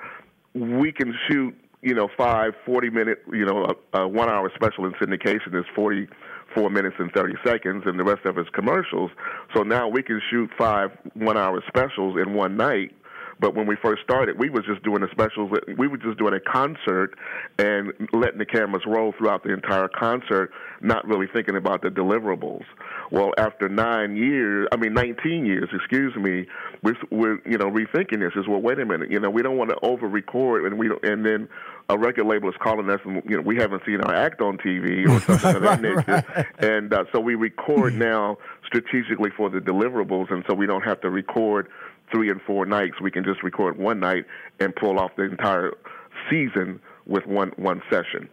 we 0.57 0.91
can 0.91 1.13
shoot 1.29 1.55
you 1.81 1.93
know, 1.93 2.09
five 2.17 2.53
40 2.65 2.89
minute, 2.89 3.19
you 3.31 3.45
know, 3.45 3.65
a, 3.93 3.99
a 3.99 4.07
one 4.07 4.29
hour 4.29 4.51
special 4.55 4.85
in 4.85 4.93
syndication 4.93 5.57
is 5.57 5.65
44 5.75 6.69
minutes 6.69 6.95
and 6.99 7.11
30 7.11 7.35
seconds, 7.45 7.83
and 7.85 7.99
the 7.99 8.03
rest 8.03 8.25
of 8.25 8.37
it's 8.37 8.49
commercials. 8.49 9.11
So 9.55 9.63
now 9.63 9.87
we 9.87 10.01
can 10.01 10.21
shoot 10.29 10.49
five 10.57 10.89
one 11.13 11.37
hour 11.37 11.63
specials 11.67 12.17
in 12.17 12.33
one 12.33 12.57
night 12.57 12.91
but 13.39 13.55
when 13.55 13.67
we 13.67 13.75
first 13.81 14.01
started, 14.03 14.39
we 14.39 14.49
was 14.49 14.65
just 14.65 14.83
doing 14.83 15.01
the 15.01 15.09
specials. 15.11 15.51
We 15.77 15.87
were 15.87 15.97
just 15.97 16.17
doing 16.17 16.33
a 16.33 16.39
concert 16.39 17.15
and 17.59 17.93
letting 18.13 18.39
the 18.39 18.45
cameras 18.45 18.83
roll 18.87 19.13
throughout 19.17 19.43
the 19.43 19.53
entire 19.53 19.87
concert, 19.87 20.51
not 20.81 21.07
really 21.07 21.27
thinking 21.31 21.55
about 21.55 21.81
the 21.81 21.89
deliverables. 21.89 22.63
Well, 23.11 23.31
after 23.37 23.69
nine 23.69 24.15
years, 24.15 24.67
I 24.71 24.75
mean, 24.75 24.93
19 24.93 25.45
years, 25.45 25.69
excuse 25.71 26.15
me, 26.15 26.47
we're, 26.81 26.95
we're 27.11 27.39
you 27.45 27.57
know 27.57 27.69
rethinking 27.69 28.19
this. 28.19 28.33
Is 28.35 28.47
well, 28.47 28.61
wait 28.61 28.79
a 28.79 28.85
minute, 28.85 29.11
you 29.11 29.19
know, 29.19 29.29
we 29.29 29.41
don't 29.41 29.57
want 29.57 29.69
to 29.69 29.77
over 29.83 30.07
record, 30.07 30.65
and 30.65 30.79
we 30.79 30.89
and 31.03 31.25
then 31.25 31.47
a 31.89 31.97
record 31.97 32.25
label 32.25 32.49
is 32.49 32.55
calling 32.61 32.89
us, 32.89 32.99
and 33.05 33.21
you 33.25 33.37
know, 33.37 33.41
we 33.41 33.55
haven't 33.55 33.81
seen 33.85 34.01
our 34.01 34.13
act 34.13 34.41
on 34.41 34.57
TV 34.57 35.07
or 35.07 35.19
something 35.39 35.55
of 35.55 35.61
that 35.61 35.81
nature, 35.81 36.23
right. 36.35 36.45
and 36.59 36.93
uh, 36.93 37.05
so 37.13 37.19
we 37.19 37.35
record 37.35 37.93
now 37.97 38.37
strategically 38.65 39.29
for 39.35 39.49
the 39.49 39.59
deliverables, 39.59 40.31
and 40.31 40.43
so 40.49 40.55
we 40.55 40.65
don't 40.65 40.83
have 40.83 40.99
to 41.01 41.09
record 41.09 41.69
three 42.11 42.29
and 42.29 42.41
four 42.41 42.65
nights. 42.65 43.01
We 43.01 43.11
can 43.11 43.23
just 43.23 43.43
record 43.43 43.77
one 43.77 43.99
night 43.99 44.25
and 44.59 44.75
pull 44.75 44.99
off 44.99 45.11
the 45.15 45.23
entire 45.23 45.73
season 46.29 46.79
with 47.05 47.25
one 47.25 47.51
one 47.57 47.81
session. 47.89 48.29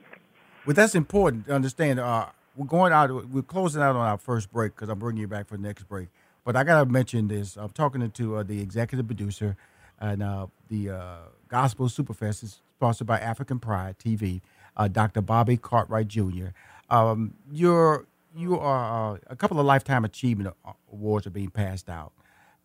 Well, 0.67 0.75
that's 0.75 0.95
important 0.95 1.47
to 1.47 1.55
understand. 1.55 2.01
Uh, 2.01 2.27
we're 2.57 2.67
going 2.67 2.93
out. 2.93 3.29
We're 3.29 3.43
closing 3.43 3.83
out 3.83 3.97
on 3.97 4.07
our 4.07 4.19
first 4.19 4.53
break 4.53 4.75
because 4.75 4.89
I'm 4.89 4.99
bringing 4.99 5.21
you 5.21 5.29
back 5.29 5.49
for 5.49 5.57
the 5.57 5.63
next 5.63 5.85
break. 5.85 6.09
But 6.45 6.57
I 6.57 6.65
gotta 6.65 6.91
mention 6.91 7.29
this. 7.29 7.57
I'm 7.57 7.71
talking 7.71 8.09
to 8.11 8.37
uh, 8.37 8.43
the 8.43 8.61
executive 8.61 9.07
producer 9.07 9.57
and 10.01 10.23
uh, 10.23 10.47
the 10.69 10.91
uh, 10.91 11.17
Gospel 11.49 11.87
Superfest 11.87 12.43
is 12.43 12.61
sponsored 12.77 13.07
by 13.07 13.19
African 13.19 13.59
Pride 13.59 13.97
TV, 13.99 14.41
uh, 14.77 14.89
Dr. 14.89 15.23
Bobby 15.23 15.57
Cartwright 15.57 16.09
Jr. 16.09 16.49
Um, 16.91 17.35
you're 17.51 18.07
you 18.37 18.59
are 18.59 19.15
uh, 19.15 19.19
a 19.29 19.37
couple 19.37 19.61
of 19.61 19.67
lifetime 19.67 20.05
achievement 20.05 20.55
awards 20.93 21.27
are 21.27 21.31
being 21.31 21.51
passed 21.51 21.89
out. 21.89 22.13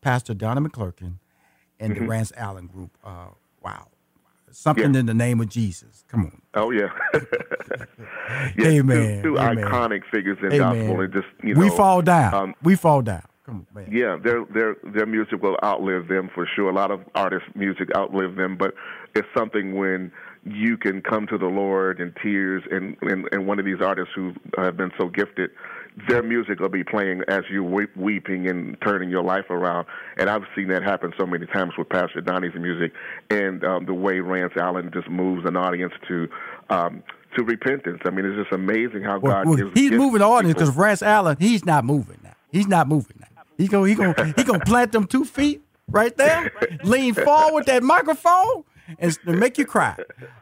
Pastor 0.02 0.34
Donnie 0.34 0.62
McClurkin 0.62 1.16
and 1.80 1.94
mm-hmm. 1.94 2.04
the 2.04 2.10
Rance 2.10 2.32
Allen 2.36 2.68
Group. 2.68 2.98
Uh, 3.04 3.28
wow. 3.62 3.88
Something 4.52 4.94
yeah. 4.94 5.02
in 5.02 5.06
the 5.06 5.14
name 5.14 5.40
of 5.42 5.50
Jesus. 5.50 6.04
Come 6.08 6.26
on. 6.26 6.42
Oh 6.56 6.72
yeah. 6.72 6.90
Amen. 8.60 9.22
Two, 9.22 9.36
two 9.36 9.40
Amen. 9.40 9.64
iconic 9.64 10.02
figures 10.12 10.38
in 10.42 10.54
Amen. 10.54 10.88
gospel, 10.88 11.02
and 11.02 11.14
just 11.14 11.28
you 11.44 11.54
know, 11.54 11.60
we 11.60 11.70
fall 11.70 12.02
down. 12.02 12.34
Um, 12.34 12.56
we 12.64 12.76
fall 12.76 13.02
down. 13.04 13.24
Come 13.46 13.68
on. 13.76 13.88
Yeah, 13.92 14.18
their 14.22 14.46
their 14.46 14.76
their 14.84 15.06
music 15.06 15.44
will 15.44 15.58
outlive 15.64 16.08
them 16.08 16.30
for 16.34 16.48
sure. 16.56 16.70
A 16.70 16.74
lot 16.74 16.90
of 16.90 17.02
artists' 17.14 17.48
music 17.56 17.90
outlive 17.96 18.36
them, 18.36 18.58
but 18.58 18.74
it's 19.16 19.28
something 19.38 19.76
when 19.76 20.12
you 20.46 20.78
can 20.78 21.02
come 21.02 21.28
to 21.28 21.38
the 21.38 21.48
Lord 21.48 22.00
in 22.00 22.14
tears, 22.22 22.64
and 22.72 22.98
and, 23.02 23.28
and 23.32 23.46
one 23.46 23.60
of 23.60 23.66
these 23.66 23.82
artists 23.82 24.14
who 24.16 24.34
have 24.58 24.78
been 24.78 24.92
so 24.98 25.10
gifted 25.10 25.52
their 26.08 26.24
music 26.24 26.60
will 26.60 26.70
be 26.70 26.84
playing 26.84 27.24
as 27.28 27.44
you 27.50 27.64
weep, 27.64 27.96
weeping 27.96 28.48
and 28.48 28.78
turning 28.82 29.10
your 29.10 29.24
life 29.24 29.50
around. 29.50 29.88
And 30.18 30.30
I've 30.30 30.44
seen 30.56 30.68
that 30.70 30.84
happen 30.84 31.14
so 31.20 31.26
many 31.26 31.46
times 31.48 31.74
with 31.78 31.90
Pastor 31.90 32.22
Donnie's 32.22 32.56
music 32.56 32.94
and 33.30 33.64
um, 33.64 33.86
the 33.86 33.94
way 33.94 34.20
Rance 34.20 34.54
Allen 34.56 34.92
just 34.94 35.10
moves 35.10 35.46
an 35.46 35.58
audience 35.58 35.94
to. 36.08 36.28
Um, 36.70 37.04
to 37.38 37.44
repentance. 37.44 38.00
I 38.06 38.10
mean, 38.10 38.26
it's 38.26 38.36
just 38.36 38.52
amazing 38.52 39.04
how 39.04 39.20
well, 39.20 39.34
God 39.34 39.48
well, 39.48 39.56
gives. 39.56 39.72
He's 39.76 39.92
moving 39.92 40.18
the 40.18 40.26
audience 40.26 40.56
because 40.56 40.76
Rance 40.76 41.04
Allen, 41.04 41.38
he's 41.40 41.64
not 41.64 41.86
moving 41.86 42.18
now. 42.24 42.34
He's 42.52 42.68
not 42.68 42.88
moving 42.88 43.18
now. 43.20 43.44
He's 43.56 43.70
gonna 43.70 43.88
he 43.88 43.94
gonna 43.94 44.34
he 44.36 44.44
gonna 44.44 44.66
plant 44.66 44.92
them 44.94 45.06
two 45.06 45.26
feet 45.26 45.62
right 45.92 46.16
there, 46.18 46.52
lean 46.84 47.14
forward 47.14 47.54
with 47.54 47.66
that 47.68 47.84
microphone, 47.84 48.64
and, 48.98 49.18
and 49.26 49.40
make 49.40 49.58
you 49.58 49.66
cry. 49.66 49.96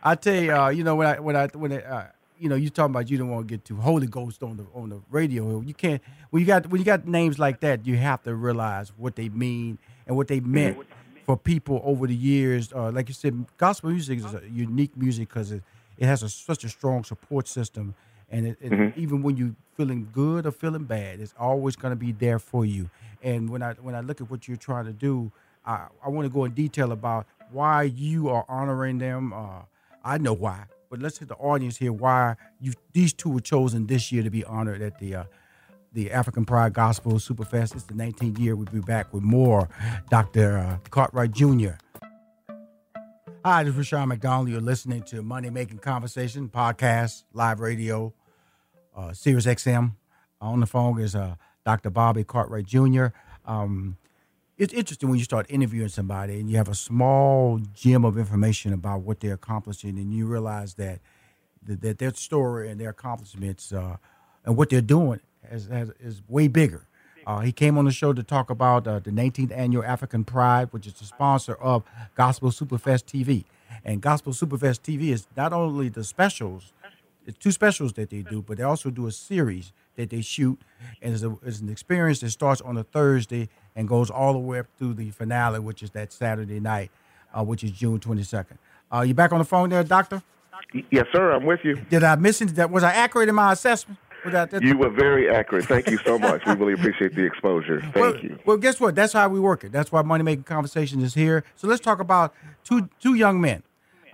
I 0.04 0.16
tell 0.16 0.42
you, 0.42 0.56
uh, 0.56 0.70
you 0.70 0.84
know 0.84 0.96
when 0.96 1.08
I 1.08 1.20
when 1.20 1.36
I 1.36 1.48
when 1.48 1.74
I, 1.74 1.82
uh, 1.82 2.08
you 2.39 2.50
know, 2.50 2.56
you 2.56 2.70
talking 2.70 2.94
about 2.94 3.10
you 3.10 3.17
don't 3.17 3.29
want 3.29 3.48
to 3.48 3.53
get 3.53 3.65
too 3.65 3.75
Holy 3.75 4.08
Ghost 4.08 4.44
on 4.44 4.58
the 4.58 4.65
on 4.74 4.89
the 4.89 5.01
radio. 5.10 5.62
You 5.62 5.74
can't 5.74 6.01
when 6.29 6.41
you 6.41 6.48
got 6.48 6.67
when 6.67 6.79
you 6.79 6.86
got 6.86 7.08
names 7.08 7.39
like 7.39 7.60
that, 7.62 7.86
you 7.86 7.98
have 7.98 8.24
to 8.24 8.36
realize 8.36 8.91
what 8.98 9.15
they 9.15 9.29
mean 9.29 9.77
and 10.06 10.15
what 10.15 10.27
they 10.27 10.39
meant 10.39 10.77
for 11.25 11.38
people 11.38 11.82
over 11.84 12.08
the 12.08 12.15
years. 12.15 12.72
Uh, 12.74 12.91
like 12.91 13.08
you 13.08 13.13
said, 13.13 13.46
gospel 13.58 13.89
music 13.89 14.20
is 14.20 14.25
a 14.25 14.41
unique 14.50 14.96
music 14.96 15.29
because 15.29 15.51
it, 15.51 15.63
it 15.98 16.06
has 16.06 16.24
a, 16.24 16.29
such 16.29 16.63
a 16.63 16.70
strong 16.70 17.03
support 17.03 17.48
system, 17.48 17.96
and, 18.29 18.48
it, 18.48 18.62
mm-hmm. 18.62 19.00
even 19.00 19.22
when 19.22 19.36
you're 19.36 19.56
feeling 19.75 20.08
good 20.13 20.46
or 20.46 20.51
feeling 20.51 20.86
bad, 20.86 21.20
it's 21.20 21.34
always 21.39 21.75
going 21.75 21.91
to 21.91 21.98
be 21.98 22.12
there 22.12 22.39
for 22.39 22.65
you. 22.65 22.89
And 23.22 23.50
when 23.50 23.62
I 23.62 23.74
when 23.74 23.96
I 23.96 24.01
look 24.01 24.22
at 24.22 24.29
what 24.29 24.48
you're 24.48 24.58
trying 24.58 24.86
to 24.86 24.94
do, 24.94 25.32
I, 25.65 25.88
I 26.03 26.10
want 26.10 26.25
to 26.25 26.34
go 26.34 26.46
in 26.46 26.51
detail 26.51 26.91
about 26.91 27.25
why 27.51 27.84
you 27.84 28.29
are 28.29 28.46
honoring 28.48 29.00
them. 29.00 29.34
Uh, 29.34 29.62
I 30.03 30.17
know 30.17 30.34
why 30.34 30.65
but 30.89 31.00
let's 31.00 31.17
hit 31.17 31.27
the 31.27 31.36
audience 31.36 31.77
here 31.77 31.91
why 31.91 32.36
you 32.60 32.74
these 32.94 33.13
two 33.13 33.29
were 33.29 33.41
chosen 33.41 33.88
this 33.88 34.12
year 34.12 34.24
to 34.24 34.29
be 34.29 34.44
honored 34.44 34.82
at 34.82 35.00
the 35.00 35.15
uh, 35.15 35.24
the 35.94 36.12
African 36.12 36.46
Pride 36.46 36.74
Gospel 36.74 37.13
Superfest. 37.13 37.74
It's 37.74 37.86
the 37.86 37.94
19th 37.94 38.39
year. 38.39 38.56
We'll 38.56 38.65
be 38.65 38.82
back 38.82 39.13
with 39.13 39.24
more. 39.24 39.70
Dr. 40.10 40.58
Uh, 40.58 40.77
Cartwright 40.89 41.32
Jr. 41.32 41.72
Hi, 43.44 43.63
this 43.63 43.72
is 43.72 43.77
Rushion 43.77 44.10
McDonald. 44.10 44.50
You're 44.50 44.62
listening 44.62 45.03
to 45.03 45.22
Money 45.24 45.50
Making 45.50 45.79
Conversation 45.79 46.50
podcast, 46.50 47.24
live 47.34 47.62
radio, 47.62 48.13
uh, 48.96 49.13
Sirius 49.13 49.46
XM. 49.46 49.94
On 50.41 50.60
the 50.60 50.65
phone 50.65 51.00
is 51.00 51.15
uh, 51.15 51.36
Dr. 51.65 51.89
Bobby 51.89 52.24
Cartwright 52.24 52.65
Jr. 52.65 53.08
Um, 53.46 53.98
it's 54.58 54.74
interesting 54.74 55.10
when 55.10 55.20
you 55.20 55.24
start 55.24 55.46
interviewing 55.50 55.90
somebody 55.90 56.40
and 56.40 56.50
you 56.50 56.58
have 56.58 56.68
a 56.68 56.76
small 56.76 57.60
gem 57.76 58.04
of 58.04 58.18
information 58.18 58.74
about 58.74 59.02
what 59.02 59.20
they're 59.20 59.36
accomplishing, 59.36 59.98
and 59.98 60.14
you 60.14 60.26
realize 60.26 60.74
that 60.76 61.00
that, 61.64 61.82
that 61.82 61.98
their 62.00 62.14
story 62.14 62.70
and 62.70 62.80
their 62.80 62.90
accomplishments 62.90 63.72
uh, 63.72 63.98
and 64.46 64.56
what 64.56 64.70
they're 64.70 64.82
doing 64.82 65.20
is, 65.52 65.68
is 66.00 66.22
way 66.28 66.48
bigger. 66.48 66.88
Uh, 67.26 67.40
he 67.42 67.52
came 67.52 67.78
on 67.78 67.84
the 67.84 67.92
show 67.92 68.14
to 68.14 68.24
talk 68.24 68.50
about 68.50 68.88
uh, 68.88 69.00
the 69.00 69.12
19th 69.12 69.52
annual 69.52 69.84
African 69.84 70.24
Pride, 70.24 70.70
which 70.72 70.88
is 70.88 70.94
the 70.94 71.04
sponsor 71.04 71.56
of 71.56 71.84
Gospel 72.16 72.52
Superfest 72.52 73.04
TV. 73.04 73.44
And 73.84 74.02
Gospel 74.02 74.32
Superfest 74.32 74.80
TV 74.80 75.12
is 75.12 75.28
not 75.36 75.52
only 75.52 75.90
the 75.90 76.06
specials, 76.06 76.72
it's 77.26 77.38
two 77.38 77.52
specials 77.52 77.92
that 77.94 78.10
they 78.10 78.22
do, 78.22 78.42
but 78.42 78.58
they 78.58 78.64
also 78.64 78.90
do 78.90 79.08
a 79.08 79.12
series 79.12 79.74
that 79.98 80.10
they 80.10 80.22
shoot, 80.22 80.60
and 81.01 81.13
it's, 81.13 81.24
a, 81.24 81.36
it's 81.44 81.60
an 81.60 81.70
experience 81.70 82.20
that 82.22 82.30
starts 82.30 82.62
on 82.62 82.77
a 82.77 82.84
Thursday 82.84 83.50
and 83.75 83.88
goes 83.88 84.10
all 84.10 84.34
the 84.34 84.39
way 84.39 84.60
up 84.60 84.68
through 84.77 84.94
the 84.94 85.10
finale, 85.12 85.60
which 85.60 85.84
is 85.84 85.92
that 85.92 86.13
Saturday 86.13 86.60
night, 86.60 86.89
uh, 87.38 87.44
which 87.44 87.63
is 87.63 87.72
June 87.72 88.00
22nd. 88.00 88.58
Uh, 88.94 89.01
you 89.01 89.13
back 89.13 89.34
on 89.34 89.39
the 89.39 89.46
phone 89.46 89.70
there, 89.70 89.84
Doctor? 89.84 90.24
Yes, 90.92 91.06
sir. 91.12 91.32
I'm 91.32 91.46
with 91.46 91.60
you. 91.63 91.75
Did 91.75 92.04
I 92.04 92.16
miss 92.16 92.42
it? 92.42 92.56
That 92.56 92.72
was 92.72 92.84
I 92.84 92.94
accurate 92.94 93.30
in 93.30 93.36
my 93.36 93.51
assessment? 93.51 94.00
You 94.62 94.77
were 94.77 94.89
very 94.89 95.30
accurate. 95.30 95.66
Thank 95.66 95.89
you 95.89 95.98
so 96.00 96.20
much. 96.20 96.46
we 96.46 96.54
really 96.54 96.74
appreciate 96.74 97.16
the 97.16 97.24
exposure. 97.24 97.80
Thank 97.80 97.96
well, 97.96 98.18
you. 98.18 98.39
Well, 98.46 98.58
guess 98.58 98.80
what? 98.80 98.94
That's 98.94 99.13
how 99.13 99.30
we 99.30 99.39
work 99.39 99.63
it. 99.63 99.72
That's 99.72 99.89
why 99.89 100.01
Money 100.01 100.24
Making 100.24 100.44
Conversation 100.44 101.01
is 101.01 101.13
here. 101.13 101.46
So 101.56 101.68
let's 101.68 101.80
talk 101.80 102.01
about 102.01 102.34
two 102.66 102.89
two 103.00 103.13
young 103.13 103.39
men. 103.39 103.63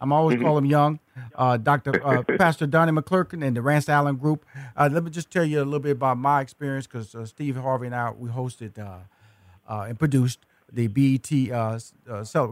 I'm 0.03 0.11
always 0.11 0.35
mm-hmm. 0.35 0.45
call 0.45 0.55
them 0.55 0.65
young. 0.65 0.99
Uh, 1.33 1.55
Dr. 1.55 2.05
Uh, 2.05 2.23
Pastor 2.37 2.67
Donnie 2.67 2.91
McClurkin 2.91 3.41
and 3.41 3.55
the 3.55 3.61
Rance 3.61 3.87
Allen 3.87 4.17
Group. 4.17 4.45
Uh, 4.75 4.89
let 4.91 5.03
me 5.03 5.09
just 5.09 5.31
tell 5.31 5.45
you 5.45 5.59
a 5.59 5.63
little 5.63 5.79
bit 5.79 5.93
about 5.93 6.17
my 6.17 6.41
experience 6.41 6.85
because 6.85 7.15
uh, 7.15 7.25
Steve 7.25 7.55
Harvey 7.55 7.85
and 7.85 7.95
I 7.95 8.11
we 8.11 8.29
hosted 8.29 8.77
uh, 8.77 8.97
uh, 9.67 9.85
and 9.87 9.97
produced 9.97 10.39
the 10.71 10.87
BET 10.87 11.29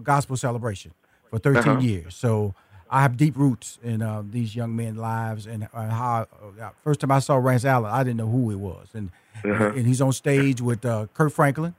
Gospel 0.04 0.38
Celebration 0.38 0.94
for 1.30 1.40
13 1.40 1.62
uh-huh. 1.62 1.80
years. 1.82 2.16
So 2.16 2.56
I 2.90 3.02
have 3.02 3.18
deep 3.18 3.38
roots 3.38 3.80
in 3.84 4.02
uh, 4.02 4.24
these 4.30 4.56
young 4.56 4.76
men's 4.76 4.98
lives, 4.98 5.48
and 5.48 5.68
how 5.74 6.28
uh, 6.62 6.70
first 6.84 7.00
time 7.00 7.12
I 7.12 7.20
saw 7.20 7.36
Rance 7.36 7.66
Allen, 7.66 7.92
I 7.92 8.04
didn't 8.04 8.18
know 8.18 8.30
who 8.30 8.50
he 8.50 8.56
was, 8.56 8.88
and 8.94 9.12
uh-huh. 9.44 9.72
and 9.72 9.88
he's 9.88 10.02
on 10.02 10.14
stage 10.14 10.62
with 10.62 10.86
uh, 10.86 11.08
Kirk 11.14 11.32
Franklin 11.32 11.74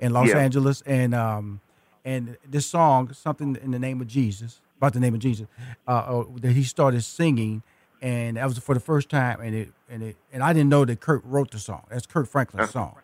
in 0.00 0.12
Los 0.12 0.28
yeah. 0.28 0.38
Angeles, 0.38 0.82
and 0.82 1.14
um, 1.14 1.60
and 2.04 2.38
this 2.48 2.66
song, 2.66 3.12
something 3.12 3.58
in 3.62 3.70
the 3.70 3.78
name 3.78 4.00
of 4.00 4.06
Jesus, 4.06 4.60
about 4.76 4.92
the 4.92 5.00
name 5.00 5.14
of 5.14 5.20
Jesus, 5.20 5.46
uh, 5.86 5.90
uh, 5.90 6.24
that 6.40 6.52
he 6.52 6.62
started 6.62 7.02
singing, 7.02 7.62
and 8.02 8.36
that 8.36 8.46
was 8.46 8.58
for 8.58 8.74
the 8.74 8.80
first 8.80 9.08
time, 9.08 9.40
and 9.40 9.54
it 9.54 9.72
and 9.88 10.02
it 10.02 10.16
and 10.32 10.42
I 10.42 10.52
didn't 10.52 10.68
know 10.68 10.84
that 10.84 11.00
Kirk 11.00 11.22
wrote 11.24 11.50
the 11.50 11.58
song. 11.58 11.84
That's 11.90 12.06
Kirk 12.06 12.28
Franklin's 12.28 12.70
uh-huh. 12.70 12.72
song, 12.72 12.96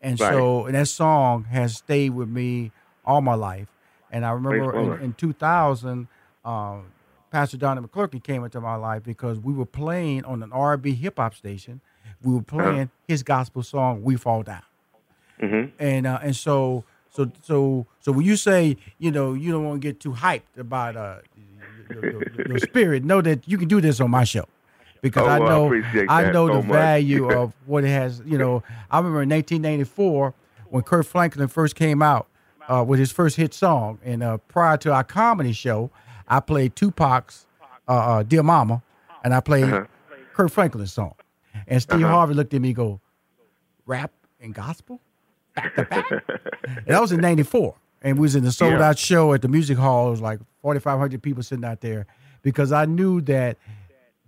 and 0.00 0.20
right. 0.20 0.32
so 0.32 0.66
and 0.66 0.74
that 0.74 0.88
song 0.88 1.44
has 1.44 1.76
stayed 1.76 2.10
with 2.10 2.28
me 2.28 2.72
all 3.04 3.20
my 3.20 3.34
life, 3.34 3.68
and 4.10 4.24
I 4.24 4.30
remember 4.30 4.96
in, 4.96 5.02
in 5.02 5.12
2000. 5.14 6.08
Um, 6.44 6.92
Pastor 7.28 7.56
Donnie 7.56 7.82
McClurkin 7.82 8.22
came 8.22 8.44
into 8.44 8.60
my 8.60 8.76
life 8.76 9.02
because 9.02 9.38
we 9.38 9.52
were 9.52 9.66
playing 9.66 10.24
on 10.24 10.42
an 10.42 10.52
R&B 10.52 10.94
hip 10.94 11.18
hop 11.18 11.34
station. 11.34 11.80
We 12.22 12.32
were 12.32 12.38
uh-huh. 12.38 12.56
playing 12.56 12.80
uh-huh. 12.82 13.04
his 13.08 13.22
gospel 13.22 13.62
song 13.62 14.02
"We 14.02 14.16
Fall 14.16 14.42
Down," 14.42 14.62
mm-hmm. 15.42 15.74
and 15.78 16.06
uh, 16.06 16.20
and 16.22 16.34
so 16.34 16.84
so 17.16 17.32
so 17.42 17.86
so 18.00 18.12
when 18.12 18.26
you 18.26 18.36
say 18.36 18.76
you 18.98 19.10
know 19.10 19.32
you 19.32 19.50
don't 19.50 19.64
want 19.64 19.80
to 19.80 19.88
get 19.88 20.00
too 20.00 20.12
hyped 20.12 20.58
about 20.58 20.96
uh, 20.96 21.18
your, 21.90 22.12
your, 22.12 22.22
your, 22.48 22.58
spirit, 22.58 23.04
know 23.04 23.20
that 23.22 23.48
you 23.48 23.56
can 23.56 23.68
do 23.68 23.80
this 23.80 24.00
on 24.00 24.10
my 24.10 24.24
show 24.24 24.46
because 25.00 25.26
oh, 25.26 25.30
I 25.30 25.38
know 25.38 25.74
I, 26.08 26.22
I 26.22 26.30
know 26.30 26.48
so 26.48 26.54
the 26.54 26.62
much. 26.62 26.76
value 26.76 27.30
of 27.38 27.54
what 27.64 27.84
it 27.84 27.88
has. 27.88 28.22
You 28.26 28.38
know, 28.38 28.62
I 28.90 28.98
remember 28.98 29.22
in 29.22 29.30
1994 29.30 30.34
when 30.68 30.82
Kirk 30.82 31.06
Franklin 31.06 31.48
first 31.48 31.74
came 31.74 32.02
out 32.02 32.26
uh, 32.68 32.84
with 32.86 32.98
his 33.00 33.12
first 33.12 33.36
hit 33.36 33.54
song, 33.54 33.98
and 34.04 34.22
uh, 34.22 34.38
prior 34.48 34.76
to 34.78 34.92
our 34.92 35.04
comedy 35.04 35.52
show. 35.52 35.90
I 36.28 36.40
played 36.40 36.74
Tupac's 36.74 37.46
uh, 37.88 37.92
uh, 37.92 38.22
"Dear 38.24 38.42
Mama," 38.42 38.82
and 39.22 39.32
I 39.32 39.40
played 39.40 39.64
uh-huh. 39.64 39.86
Kirk 40.34 40.50
Franklin's 40.50 40.92
song. 40.92 41.14
And 41.66 41.80
Steve 41.80 42.02
uh-huh. 42.02 42.12
Harvey 42.12 42.34
looked 42.34 42.52
at 42.52 42.60
me, 42.60 42.70
and 42.70 42.76
go, 42.76 43.00
"Rap 43.86 44.12
and 44.40 44.54
gospel, 44.54 45.00
back 45.56 45.74
to 45.74 45.84
back." 45.84 46.10
that 46.86 47.00
was 47.00 47.12
in 47.12 47.20
'94, 47.20 47.74
and 48.02 48.18
we 48.18 48.22
was 48.22 48.36
in 48.36 48.44
the 48.44 48.52
sold 48.52 48.74
yeah. 48.74 48.88
out 48.88 48.98
show 48.98 49.32
at 49.32 49.42
the 49.42 49.48
music 49.48 49.78
hall. 49.78 50.08
It 50.08 50.10
was 50.12 50.20
like 50.20 50.38
4,500 50.62 51.22
people 51.22 51.42
sitting 51.42 51.64
out 51.64 51.80
there 51.80 52.06
because 52.42 52.70
I 52.70 52.84
knew 52.84 53.20
that 53.22 53.56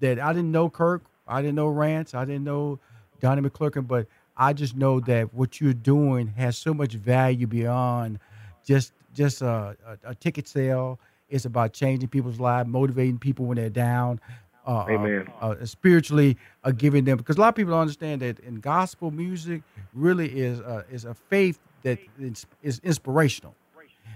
that 0.01 0.19
I 0.19 0.33
didn't 0.33 0.53
know 0.53 0.69
Kirk, 0.69 1.05
I 1.27 1.41
didn't 1.41 1.55
know 1.55 1.69
Rance, 1.69 2.15
I 2.15 2.25
didn't 2.25 2.45
know 2.45 2.81
Donnie 3.21 3.43
McClurkin, 3.43 3.87
but 3.87 4.07
I 4.37 4.53
just 4.53 4.77
know 4.77 5.01
that 5.01 5.35
what 5.35 5.61
you're 5.61 5.75
doing 5.75 6.29
has 6.37 6.59
so 6.59 6.75
much 6.75 6.95
value 6.95 7.47
beyond 7.47 8.19
just 8.65 8.93
just 9.15 9.43
a, 9.43 9.77
a, 9.87 10.11
a 10.11 10.15
ticket 10.15 10.49
sale 10.49 10.99
it's 11.29 11.45
about 11.45 11.73
changing 11.73 12.09
people's 12.09 12.41
lives, 12.41 12.69
motivating 12.69 13.19
people 13.19 13.45
when 13.45 13.57
they're 13.57 13.69
down. 13.69 14.21
Uh, 14.69 14.71
uh 14.71 14.87
Amen. 14.91 15.33
Uh, 15.41 15.47
uh, 15.47 15.65
spiritually 15.65 16.37
uh, 16.63 16.71
giving 16.71 17.05
them 17.05 17.17
because 17.17 17.39
a 17.39 17.41
lot 17.41 17.49
of 17.49 17.55
people 17.55 17.73
don't 17.73 17.81
understand 17.81 18.21
that 18.21 18.39
in 18.41 18.61
gospel 18.61 19.11
music 19.11 19.63
really 19.95 20.29
is 20.29 20.61
uh, 20.61 20.83
is 20.93 21.07
a 21.07 21.15
faith 21.15 21.59
that 21.83 21.99
is, 22.21 22.47
is 22.63 22.79
inspirational, 22.85 23.55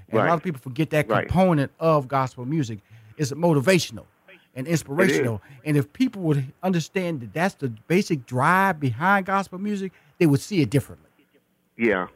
and 0.09 0.19
right. 0.19 0.27
a 0.27 0.29
lot 0.29 0.35
of 0.35 0.43
people 0.43 0.61
forget 0.61 0.91
that 0.91 1.09
right. 1.09 1.27
component 1.27 1.73
of 1.81 2.07
gospel 2.07 2.45
music 2.45 2.81
is 3.17 3.33
motivational 3.33 4.05
and 4.55 4.67
inspirational. 4.67 5.41
And 5.65 5.77
if 5.77 5.91
people 5.95 6.21
would 6.23 6.53
understand 6.63 7.21
that 7.21 7.33
that's 7.33 7.55
the 7.55 7.69
basic 7.89 8.27
drive 8.27 8.79
behind 8.79 9.27
gospel 9.27 9.59
music, 9.59 9.93
they 10.19 10.27
would 10.27 10.41
see 10.41 10.61
it 10.61 10.69
differently. 10.69 11.09
Yeah, 11.79 12.09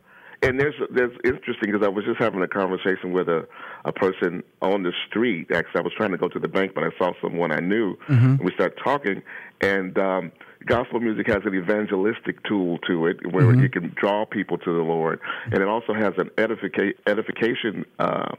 and 0.43 0.61
there's 0.61 0.75
there's 0.91 1.17
interesting 1.25 1.73
because 1.73 1.85
I 1.85 1.89
was 1.89 2.05
just 2.05 2.19
having 2.19 2.43
a 2.43 2.49
conversation 2.49 3.13
with 3.13 3.29
a 3.29 3.47
a 3.85 3.93
person 3.93 4.43
on 4.61 4.83
the 4.83 4.93
street. 5.09 5.49
Actually, 5.53 5.81
I 5.81 5.83
was 5.83 5.93
trying 5.97 6.13
to 6.13 6.19
go 6.19 6.29
to 6.29 6.39
the 6.39 6.49
bank, 6.49 6.73
but 6.75 6.85
I 6.85 6.91
saw 6.99 7.13
someone 7.23 7.53
I 7.53 7.61
knew, 7.61 7.97
mm-hmm. 8.09 8.25
and 8.27 8.41
we 8.41 8.53
started 8.53 8.79
talking. 8.83 9.23
And 9.61 9.99
um, 9.99 10.33
gospel 10.67 11.01
music 11.01 11.29
has 11.29 11.43
an 11.45 11.55
evangelistic 11.55 12.43
tool 12.45 12.79
to 12.89 13.07
it, 13.07 13.33
where 13.33 13.45
mm-hmm. 13.45 13.65
it 13.65 13.73
can 13.73 13.95
draw 13.97 14.27
people 14.27 14.59
to 14.59 14.73
the 14.73 14.83
Lord, 14.83 15.21
and 15.47 15.55
it 15.55 15.69
also 15.69 15.95
has 15.95 16.13
an 16.19 16.31
edifica- 16.37 16.95
edification. 17.07 17.85
Uh, 17.99 18.35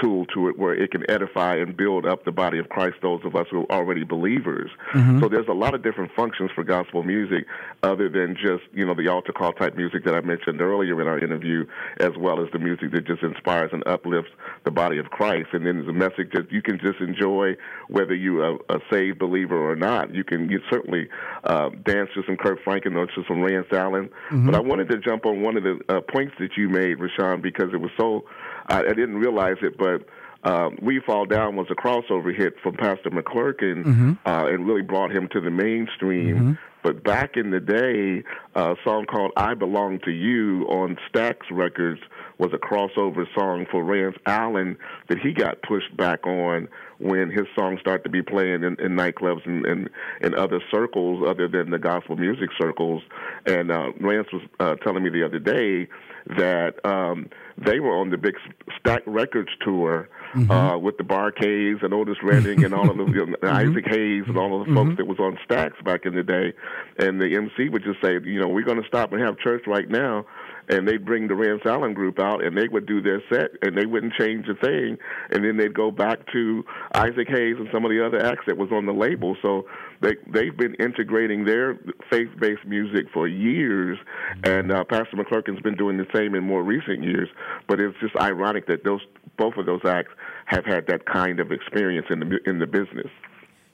tool 0.00 0.26
to 0.26 0.48
it 0.48 0.58
where 0.58 0.74
it 0.74 0.90
can 0.90 1.08
edify 1.10 1.56
and 1.56 1.76
build 1.76 2.06
up 2.06 2.24
the 2.24 2.32
body 2.32 2.58
of 2.58 2.68
Christ, 2.68 2.96
those 3.02 3.20
of 3.24 3.34
us 3.34 3.46
who 3.50 3.60
are 3.62 3.70
already 3.70 4.04
believers. 4.04 4.70
Mm-hmm. 4.92 5.20
So 5.20 5.28
there's 5.28 5.48
a 5.48 5.54
lot 5.54 5.74
of 5.74 5.82
different 5.82 6.12
functions 6.14 6.50
for 6.54 6.64
gospel 6.64 7.02
music 7.02 7.46
other 7.82 8.08
than 8.08 8.36
just, 8.36 8.64
you 8.72 8.84
know, 8.84 8.94
the 8.94 9.08
altar 9.08 9.32
call 9.32 9.52
type 9.52 9.76
music 9.76 10.04
that 10.04 10.14
I 10.14 10.20
mentioned 10.20 10.60
earlier 10.60 11.00
in 11.00 11.08
our 11.08 11.18
interview, 11.18 11.66
as 12.00 12.12
well 12.18 12.44
as 12.44 12.50
the 12.52 12.58
music 12.58 12.92
that 12.92 13.06
just 13.06 13.22
inspires 13.22 13.70
and 13.72 13.82
uplifts 13.86 14.30
the 14.64 14.70
body 14.70 14.98
of 14.98 15.06
Christ. 15.06 15.48
And 15.52 15.66
then 15.66 15.76
there's 15.76 15.88
a 15.88 15.92
message 15.92 16.32
that 16.34 16.50
you 16.50 16.62
can 16.62 16.78
just 16.78 17.00
enjoy 17.00 17.56
whether 17.88 18.14
you're 18.14 18.56
a, 18.56 18.76
a 18.76 18.78
saved 18.90 19.18
believer 19.18 19.70
or 19.70 19.76
not. 19.76 20.14
You 20.14 20.24
can 20.24 20.48
you 20.50 20.60
certainly 20.70 21.08
uh, 21.44 21.70
dance 21.84 22.10
to 22.14 22.22
some 22.26 22.36
Kirk 22.36 22.58
Franklin 22.64 22.96
or 22.96 23.06
to 23.06 23.24
some 23.26 23.42
Rance 23.42 23.68
Allen. 23.72 24.10
Mm-hmm. 24.30 24.46
But 24.46 24.54
I 24.54 24.60
wanted 24.60 24.88
to 24.90 24.98
jump 24.98 25.26
on 25.26 25.42
one 25.42 25.56
of 25.56 25.62
the 25.62 25.80
uh, 25.88 26.00
points 26.00 26.34
that 26.38 26.56
you 26.56 26.68
made, 26.68 27.00
Rushion, 27.00 27.40
because 27.40 27.72
it 27.72 27.80
was 27.80 27.90
so 27.98 28.24
I, 28.68 28.80
I 28.80 28.92
didn't 28.94 29.16
realize 29.16 29.56
it, 29.62 29.76
but 29.78 30.06
um, 30.48 30.78
"We 30.80 31.00
Fall 31.00 31.26
Down" 31.26 31.56
was 31.56 31.66
a 31.70 31.74
crossover 31.74 32.34
hit 32.34 32.54
from 32.62 32.74
Pastor 32.74 33.10
McClurkin, 33.10 33.84
mm-hmm. 33.84 34.12
uh, 34.24 34.46
and 34.46 34.66
really 34.66 34.82
brought 34.82 35.10
him 35.10 35.28
to 35.32 35.40
the 35.40 35.50
mainstream. 35.50 36.58
But 36.86 37.02
back 37.02 37.36
in 37.36 37.50
the 37.50 37.58
day, 37.58 38.22
a 38.54 38.76
song 38.84 39.06
called 39.06 39.32
"I 39.36 39.54
Belong 39.54 39.98
to 40.04 40.12
You" 40.12 40.66
on 40.68 40.96
Stax 41.10 41.38
Records 41.50 42.00
was 42.38 42.52
a 42.52 42.58
crossover 42.58 43.26
song 43.36 43.66
for 43.72 43.82
Rance 43.82 44.14
Allen 44.24 44.78
that 45.08 45.18
he 45.18 45.32
got 45.32 45.60
pushed 45.62 45.96
back 45.96 46.24
on 46.28 46.68
when 46.98 47.32
his 47.32 47.46
songs 47.58 47.80
started 47.80 48.04
to 48.04 48.08
be 48.08 48.22
playing 48.22 48.62
in, 48.62 48.76
in 48.78 48.92
nightclubs 48.92 49.44
and, 49.46 49.66
and, 49.66 49.90
and 50.20 50.36
other 50.36 50.60
circles 50.70 51.24
other 51.26 51.48
than 51.48 51.70
the 51.70 51.78
gospel 51.80 52.16
music 52.16 52.50
circles. 52.56 53.02
And 53.46 53.72
uh, 53.72 53.90
Rance 53.98 54.28
was 54.32 54.42
uh, 54.60 54.76
telling 54.76 55.02
me 55.02 55.10
the 55.10 55.24
other 55.24 55.40
day 55.40 55.88
that 56.36 56.74
um, 56.86 57.28
they 57.58 57.80
were 57.80 57.96
on 57.96 58.10
the 58.10 58.16
big 58.16 58.36
Stax 58.78 59.00
Records 59.06 59.50
tour 59.60 60.08
mm-hmm. 60.36 60.50
uh, 60.50 60.78
with 60.78 60.96
the 60.98 61.04
Bar-Kays 61.04 61.78
and 61.82 61.94
Otis 61.94 62.18
Redding 62.22 62.64
and 62.64 62.74
all 62.74 62.90
of 62.90 62.96
the 62.96 63.04
you 63.04 63.26
know, 63.26 63.36
mm-hmm. 63.42 63.46
Isaac 63.46 63.84
Hayes 63.88 64.24
and 64.26 64.36
all 64.36 64.60
of 64.60 64.66
the 64.66 64.74
folks 64.74 64.90
mm-hmm. 64.90 64.96
that 64.96 65.06
was 65.06 65.18
on 65.18 65.38
Stax 65.48 65.82
back 65.84 66.06
in 66.06 66.14
the 66.14 66.22
day. 66.22 66.52
And 66.98 67.20
the 67.20 67.36
MC 67.36 67.68
would 67.68 67.82
just 67.82 68.00
say, 68.02 68.14
you 68.24 68.40
know, 68.40 68.48
we're 68.48 68.64
going 68.64 68.80
to 68.80 68.88
stop 68.88 69.12
and 69.12 69.22
have 69.22 69.38
church 69.38 69.64
right 69.66 69.88
now. 69.88 70.26
and 70.68 70.86
they'd 70.86 71.04
bring 71.04 71.28
the 71.28 71.34
Rance 71.34 71.62
Allen 71.64 71.94
group 71.94 72.18
out, 72.18 72.44
and 72.44 72.56
they 72.56 72.68
would 72.68 72.86
do 72.86 73.00
their 73.00 73.22
set, 73.30 73.50
and 73.62 73.76
they 73.76 73.86
wouldn't 73.86 74.14
change 74.14 74.46
a 74.48 74.54
thing, 74.54 74.98
and 75.30 75.44
then 75.44 75.56
they'd 75.56 75.74
go 75.74 75.90
back 75.90 76.18
to 76.32 76.64
Isaac 76.94 77.28
Hayes 77.28 77.56
and 77.58 77.68
some 77.72 77.84
of 77.84 77.90
the 77.90 78.04
other 78.04 78.24
acts 78.24 78.44
that 78.46 78.56
was 78.56 78.70
on 78.72 78.86
the 78.86 78.92
label. 78.92 79.36
So 79.42 79.66
they 80.02 80.16
they've 80.26 80.56
been 80.56 80.74
integrating 80.74 81.44
their 81.44 81.78
faith-based 82.10 82.64
music 82.66 83.06
for 83.12 83.28
years, 83.28 83.98
and 84.44 84.72
uh, 84.72 84.84
Pastor 84.84 85.16
McClurkin's 85.16 85.62
been 85.62 85.76
doing 85.76 85.96
the 85.96 86.06
same 86.14 86.34
in 86.34 86.42
more 86.42 86.62
recent 86.62 87.02
years. 87.02 87.28
But 87.68 87.80
it's 87.80 87.96
just 88.00 88.16
ironic 88.16 88.66
that 88.66 88.84
those 88.84 89.02
both 89.36 89.56
of 89.56 89.66
those 89.66 89.84
acts 89.84 90.12
have 90.46 90.64
had 90.64 90.86
that 90.86 91.06
kind 91.06 91.40
of 91.40 91.52
experience 91.52 92.06
in 92.10 92.20
the 92.20 92.38
in 92.46 92.58
the 92.58 92.66
business. 92.66 93.10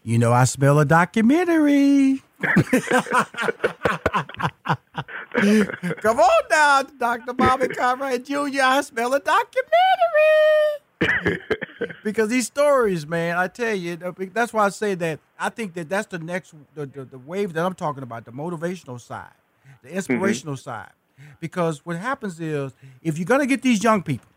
You 0.04 0.18
know, 0.18 0.32
I 0.32 0.44
smell 0.44 0.80
a 0.80 0.84
documentary. 0.84 2.22
Come 6.00 6.18
on 6.18 6.42
now, 6.50 6.82
Dr. 6.82 7.32
Bobby 7.34 7.68
Conrad 7.68 8.24
Jr. 8.24 8.62
I 8.62 8.80
smell 8.80 9.14
a 9.14 9.20
documentary. 9.20 9.68
because 12.04 12.28
these 12.28 12.46
stories, 12.46 13.06
man, 13.06 13.36
I 13.36 13.46
tell 13.48 13.74
you, 13.74 13.96
that's 14.32 14.52
why 14.52 14.66
I 14.66 14.68
say 14.70 14.94
that 14.96 15.20
I 15.38 15.48
think 15.50 15.74
that 15.74 15.88
that's 15.88 16.06
the 16.08 16.18
next 16.18 16.54
the, 16.74 16.86
the, 16.86 17.04
the 17.04 17.18
wave 17.18 17.52
that 17.52 17.64
I'm 17.64 17.74
talking 17.74 18.02
about, 18.02 18.24
the 18.24 18.32
motivational 18.32 19.00
side, 19.00 19.30
the 19.82 19.88
mm-hmm. 19.88 19.96
inspirational 19.96 20.54
mm-hmm. 20.54 20.62
side. 20.62 20.90
Because 21.38 21.86
what 21.86 21.96
happens 21.96 22.40
is 22.40 22.72
if 23.02 23.18
you're 23.18 23.26
gonna 23.26 23.46
get 23.46 23.62
these 23.62 23.82
young 23.84 24.02
people, 24.02 24.28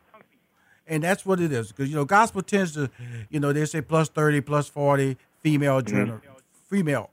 and 0.87 1.03
that's 1.03 1.25
what 1.25 1.39
it 1.39 1.51
is, 1.51 1.69
because 1.71 1.89
you 1.89 1.95
know, 1.95 2.05
gospel 2.05 2.41
tends 2.41 2.73
to, 2.73 2.89
you 3.29 3.39
know, 3.39 3.53
they 3.53 3.65
say 3.65 3.81
plus 3.81 4.09
thirty, 4.09 4.41
plus 4.41 4.67
forty, 4.67 5.17
female 5.41 5.81
driven, 5.81 6.17
mm-hmm. 6.17 6.29
female 6.69 7.11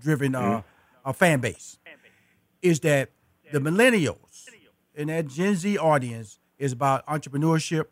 driven 0.00 0.34
uh, 0.34 0.40
mm-hmm. 0.40 1.08
uh, 1.08 1.12
fan 1.12 1.40
base, 1.40 1.78
is 2.62 2.80
that 2.80 3.10
the 3.52 3.60
millennials 3.60 4.48
and 4.96 5.08
that 5.08 5.28
Gen 5.28 5.54
Z 5.54 5.78
audience 5.78 6.38
is 6.58 6.72
about 6.72 7.06
entrepreneurship, 7.06 7.86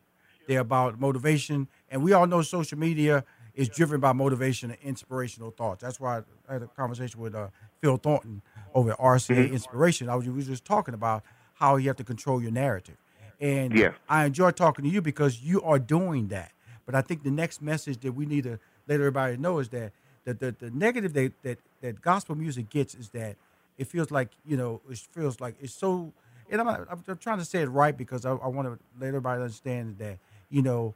they're 0.47 0.61
about 0.61 1.01
motivation, 1.01 1.69
and 1.91 2.03
we 2.03 2.13
all 2.13 2.27
know 2.27 2.43
social 2.43 2.79
media 2.79 3.25
is 3.55 3.69
driven 3.69 4.01
by 4.01 4.13
motivation 4.13 4.71
and 4.71 4.81
inspirational 4.83 5.51
thoughts. 5.51 5.83
That's 5.83 6.01
why 6.01 6.23
I 6.49 6.53
had 6.55 6.63
a 6.63 6.67
conversation 6.69 7.21
with 7.21 7.35
uh, 7.35 7.49
Phil 7.81 7.97
Thornton 7.97 8.41
over 8.75 8.93
at 8.93 8.99
RCA 8.99 9.37
mm-hmm. 9.37 9.55
Inspiration. 9.55 10.09
I 10.09 10.15
was, 10.15 10.27
we 10.27 10.33
was 10.33 10.47
just 10.47 10.65
talking 10.65 10.95
about 10.95 11.23
how 11.55 11.77
you 11.77 11.89
have 11.89 11.97
to 11.97 12.05
control 12.05 12.41
your 12.41 12.51
narrative. 12.51 12.97
And 13.43 13.77
yeah. 13.77 13.93
I 14.09 14.25
enjoy 14.25 14.53
talking 14.53 14.85
to 14.85 14.91
you 14.91 15.03
because 15.03 15.43
you 15.43 15.61
are 15.63 15.81
doing 15.81 16.29
that. 16.29 16.53
But 16.87 16.95
I 16.95 17.03
think 17.03 17.25
the 17.25 17.31
next 17.31 17.61
message 17.61 17.99
that 18.01 18.13
we 18.13 18.25
need 18.25 18.45
to 18.45 18.59
let 18.87 18.95
everybody 19.01 19.37
know 19.37 19.59
is 19.59 19.69
that 19.71 19.93
the, 20.25 20.35
the, 20.35 20.57
the 20.59 20.71
negative 20.71 21.13
that, 21.15 21.33
that, 21.43 21.59
that 21.81 22.01
gospel 22.01 22.37
music 22.37 22.71
gets 22.71 22.95
is 22.95 23.09
that 23.11 23.37
it 23.79 23.89
feels 23.89 24.13
like, 24.13 24.31
you 24.47 24.57
know, 24.57 24.81
it 24.89 24.99
feels 24.99 25.41
like 25.41 25.57
it's 25.61 25.75
so, 25.75 26.13
and 26.51 26.61
I'm, 26.61 26.69
I'm, 26.69 27.05
I'm 27.09 27.17
trying 27.19 27.39
to 27.39 27.45
say 27.45 27.63
it 27.63 27.69
right 27.69 27.97
because 27.97 28.25
I, 28.25 28.31
I 28.31 28.47
want 28.47 28.69
to 28.69 28.79
let 29.01 29.09
everybody 29.09 29.43
understand 29.43 29.99
that, 29.99 30.19
you 30.49 30.63
know, 30.63 30.95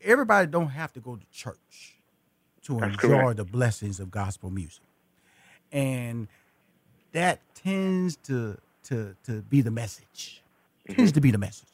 everybody 0.00 0.46
don't 0.46 0.68
have 0.68 0.92
to 0.92 1.00
go 1.00 1.16
to 1.16 1.26
church 1.32 1.96
to 2.64 2.78
That's 2.78 2.94
enjoy 2.94 3.18
correct. 3.18 3.36
the 3.38 3.44
blessings 3.44 3.98
of 3.98 4.12
gospel 4.12 4.50
music. 4.50 4.84
And 5.72 6.28
that 7.12 7.40
tends 7.54 8.16
to 8.24 8.58
to 8.84 9.16
to 9.24 9.42
be 9.42 9.60
the 9.60 9.70
message. 9.70 10.41
Mm-hmm. 10.88 10.96
Tends 10.96 11.12
to 11.12 11.20
be 11.20 11.30
the 11.30 11.38
message. 11.38 11.68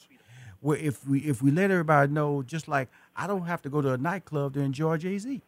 Where 0.60 0.76
if 0.76 1.06
we 1.06 1.20
if 1.20 1.42
we 1.42 1.50
let 1.50 1.70
everybody 1.70 2.12
know, 2.12 2.42
just 2.42 2.68
like 2.68 2.88
I 3.16 3.26
don't 3.26 3.46
have 3.46 3.62
to 3.62 3.68
go 3.68 3.80
to 3.80 3.92
a 3.92 3.98
nightclub 3.98 4.54
to 4.54 4.60
enjoy 4.60 4.96
Jay 4.96 5.18
Z. 5.18 5.40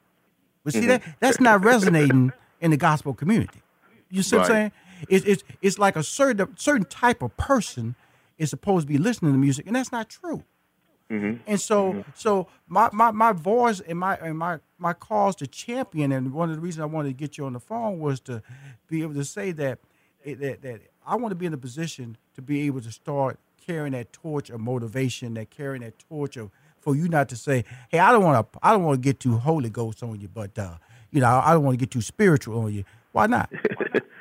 But 0.65 0.73
see 0.73 0.81
mm-hmm. 0.81 0.89
that 0.89 1.03
that's 1.19 1.41
not 1.41 1.65
resonating 1.65 2.33
in 2.61 2.71
the 2.71 2.77
gospel 2.77 3.15
community. 3.15 3.63
You 4.09 4.23
see 4.23 4.37
right. 4.37 4.43
what 4.43 4.51
I'm 4.51 4.57
saying? 4.57 4.73
It's, 5.09 5.25
it's 5.27 5.45
it's 5.63 5.79
like 5.79 5.97
a 5.97 6.03
certain 6.03 6.57
certain 6.57 6.87
type 6.87 7.23
of 7.23 7.37
person 7.37 7.97
is 8.39 8.51
supposed 8.51 8.87
to 8.87 8.93
be 8.93 8.99
listening 8.99 9.33
to 9.33 9.39
music, 9.39 9.67
and 9.67 9.77
that's 9.77 9.93
not 9.93 10.09
true. 10.09 10.45
Mm-hmm. 11.11 11.43
And 11.47 11.61
so, 11.61 11.93
mm-hmm. 11.93 12.11
so 12.15 12.47
my, 12.69 12.89
my, 12.93 13.11
my 13.11 13.33
voice 13.33 13.81
and 13.81 13.99
my 13.99 14.15
and 14.17 14.39
my 14.39 14.61
my 14.79 14.93
cause 14.93 15.35
to 15.37 15.47
champion, 15.47 16.13
and 16.13 16.33
one 16.33 16.51
of 16.51 16.57
the 16.57 16.63
reasons 16.63 16.83
I 16.83 16.87
wanted 16.87 17.09
to 17.09 17.15
get 17.15 17.37
you 17.37 17.47
on 17.47 17.53
the 17.53 17.61
phone 17.61 17.99
was 17.99 18.21
to 18.21 18.43
be 18.89 19.03
able 19.03 19.15
to 19.15 19.25
say 19.25 19.51
that 19.53 19.81
that 20.25 20.63
that 20.63 20.81
I 21.05 21.17
want 21.17 21.33
to 21.33 21.37
be 21.37 21.47
in 21.47 21.53
a 21.53 21.59
position 21.59 22.17
to 22.35 22.43
be 22.43 22.67
able 22.67 22.81
to 22.83 22.93
start 22.93 23.39
carrying 23.61 23.93
that 23.93 24.13
torch 24.13 24.51
of 24.51 24.61
motivation, 24.61 25.35
that 25.35 25.51
carrying 25.51 25.83
that 25.83 25.99
torch 25.99 26.37
of 26.37 26.51
for 26.81 26.97
you 26.97 27.09
not 27.09 27.29
to 27.29 27.37
say, 27.37 27.65
"Hey, 27.89 27.99
I 27.99 28.13
don't 28.13 28.25
want 28.25 28.53
to, 28.53 28.59
I 28.63 28.73
don't 28.73 28.85
want 28.85 29.03
to 29.03 29.07
get 29.07 29.21
too 29.21 29.37
Holy 29.37 29.71
Ghost 29.71 30.03
on 30.03 30.21
you, 30.21 30.29
but 30.29 30.59
uh, 30.59 30.75
you 31.11 31.21
know, 31.21 31.41
I 31.45 31.53
don't 31.53 31.65
want 31.65 31.75
to 31.75 31.79
get 31.79 31.91
too 31.91 32.03
spiritual 32.03 32.61
on 32.61 32.73
you." 32.73 32.85
Why 33.13 33.27
not? 33.27 33.51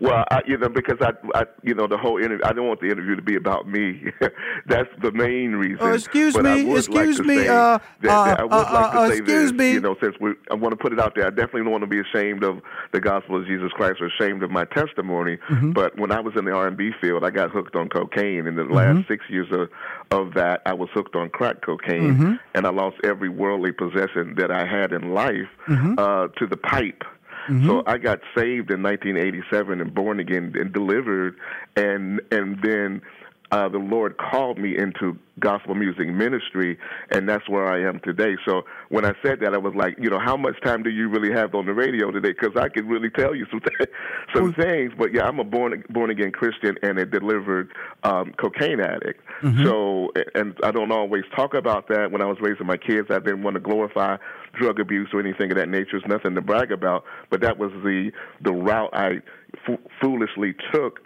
Well, 0.00 0.24
I, 0.30 0.42
you 0.46 0.56
know, 0.56 0.68
because 0.68 0.98
I, 1.00 1.12
I, 1.34 1.44
you 1.62 1.74
know, 1.74 1.86
the 1.86 1.96
whole 1.96 2.18
interview. 2.18 2.44
I 2.44 2.52
don't 2.52 2.66
want 2.66 2.80
the 2.80 2.90
interview 2.90 3.16
to 3.16 3.22
be 3.22 3.36
about 3.36 3.68
me. 3.68 4.12
That's 4.66 4.88
the 5.02 5.12
main 5.12 5.52
reason. 5.52 5.78
Oh, 5.80 5.92
excuse 5.92 6.34
but 6.34 6.44
me, 6.44 6.74
excuse 6.76 7.18
like 7.18 7.26
me. 7.26 7.48
Uh, 7.48 7.78
that, 8.02 8.10
uh, 8.10 8.36
I 8.38 8.42
would 8.42 8.52
uh, 8.52 8.56
like 8.56 8.92
to 8.92 8.98
uh, 8.98 9.08
say 9.08 9.16
excuse 9.18 9.50
this, 9.50 9.58
me. 9.58 9.72
You 9.72 9.80
know, 9.80 9.96
since 10.02 10.16
we, 10.20 10.32
I 10.50 10.54
want 10.54 10.72
to 10.72 10.76
put 10.76 10.92
it 10.92 11.00
out 11.00 11.14
there. 11.14 11.26
I 11.26 11.30
definitely 11.30 11.62
don't 11.62 11.72
want 11.72 11.82
to 11.82 11.88
be 11.88 12.00
ashamed 12.00 12.44
of 12.44 12.60
the 12.92 13.00
gospel 13.00 13.40
of 13.40 13.46
Jesus 13.46 13.70
Christ 13.72 14.00
or 14.00 14.06
ashamed 14.06 14.42
of 14.42 14.50
my 14.50 14.64
testimony. 14.64 15.38
Mm-hmm. 15.48 15.72
But 15.72 15.98
when 15.98 16.12
I 16.12 16.20
was 16.20 16.34
in 16.36 16.44
the 16.44 16.52
R 16.52 16.66
and 16.66 16.76
B 16.76 16.90
field, 17.00 17.24
I 17.24 17.30
got 17.30 17.50
hooked 17.50 17.76
on 17.76 17.88
cocaine. 17.88 18.46
In 18.46 18.56
the 18.56 18.62
mm-hmm. 18.62 18.72
last 18.72 19.08
six 19.08 19.24
years 19.28 19.48
of 19.52 19.68
of 20.10 20.34
that, 20.34 20.62
I 20.66 20.74
was 20.74 20.88
hooked 20.92 21.16
on 21.16 21.30
crack 21.30 21.62
cocaine, 21.62 22.14
mm-hmm. 22.14 22.34
and 22.54 22.66
I 22.66 22.70
lost 22.70 22.96
every 23.04 23.28
worldly 23.28 23.72
possession 23.72 24.34
that 24.36 24.50
I 24.50 24.66
had 24.66 24.92
in 24.92 25.14
life 25.14 25.48
mm-hmm. 25.66 25.94
uh, 25.98 26.28
to 26.38 26.46
the 26.46 26.56
pipe. 26.56 27.02
Mm-hmm. 27.48 27.68
So 27.68 27.82
I 27.86 27.98
got 27.98 28.20
saved 28.34 28.70
in 28.70 28.82
1987 28.82 29.80
and 29.80 29.94
born 29.94 30.20
again 30.20 30.54
and 30.58 30.72
delivered, 30.72 31.36
and 31.76 32.20
and 32.30 32.60
then 32.62 33.02
uh, 33.50 33.68
the 33.68 33.78
Lord 33.78 34.16
called 34.16 34.58
me 34.58 34.76
into 34.76 35.16
gospel 35.38 35.74
music 35.74 36.08
ministry, 36.08 36.78
and 37.10 37.28
that's 37.28 37.48
where 37.48 37.66
I 37.66 37.86
am 37.86 38.00
today. 38.00 38.36
So 38.46 38.62
when 38.88 39.04
I 39.04 39.12
said 39.22 39.40
that, 39.40 39.52
I 39.54 39.58
was 39.58 39.74
like, 39.74 39.96
you 39.98 40.08
know, 40.08 40.18
how 40.18 40.36
much 40.36 40.60
time 40.62 40.82
do 40.82 40.90
you 40.90 41.08
really 41.08 41.32
have 41.32 41.54
on 41.54 41.66
the 41.66 41.74
radio 41.74 42.10
today? 42.10 42.32
Because 42.32 42.56
I 42.56 42.68
could 42.68 42.86
really 42.86 43.10
tell 43.10 43.34
you 43.34 43.46
some 43.50 43.60
th- 43.78 43.90
some 44.34 44.54
things. 44.54 44.92
But 44.96 45.12
yeah, 45.12 45.24
I'm 45.24 45.38
a 45.38 45.44
born 45.44 45.84
born 45.90 46.10
again 46.10 46.32
Christian 46.32 46.76
and 46.82 46.98
a 46.98 47.06
delivered 47.06 47.72
um, 48.02 48.32
cocaine 48.38 48.80
addict. 48.80 49.20
Mm-hmm. 49.42 49.64
So 49.64 50.12
and 50.34 50.56
I 50.62 50.70
don't 50.70 50.92
always 50.92 51.24
talk 51.36 51.54
about 51.54 51.88
that. 51.88 52.10
When 52.10 52.22
I 52.22 52.26
was 52.26 52.38
raising 52.40 52.66
my 52.66 52.76
kids, 52.76 53.08
I 53.10 53.18
didn't 53.18 53.42
want 53.42 53.54
to 53.54 53.60
glorify 53.60 54.16
drug 54.54 54.80
abuse 54.80 55.10
or 55.12 55.20
anything 55.20 55.50
of 55.50 55.58
that 55.58 55.68
nature. 55.68 55.96
It's 55.96 56.06
nothing 56.06 56.34
to 56.34 56.40
brag 56.40 56.72
about, 56.72 57.04
but 57.30 57.40
that 57.42 57.58
was 57.58 57.70
the 57.84 58.10
the 58.40 58.52
route 58.52 58.90
I 58.92 59.20
f- 59.68 59.80
foolishly 60.00 60.54
took 60.72 61.00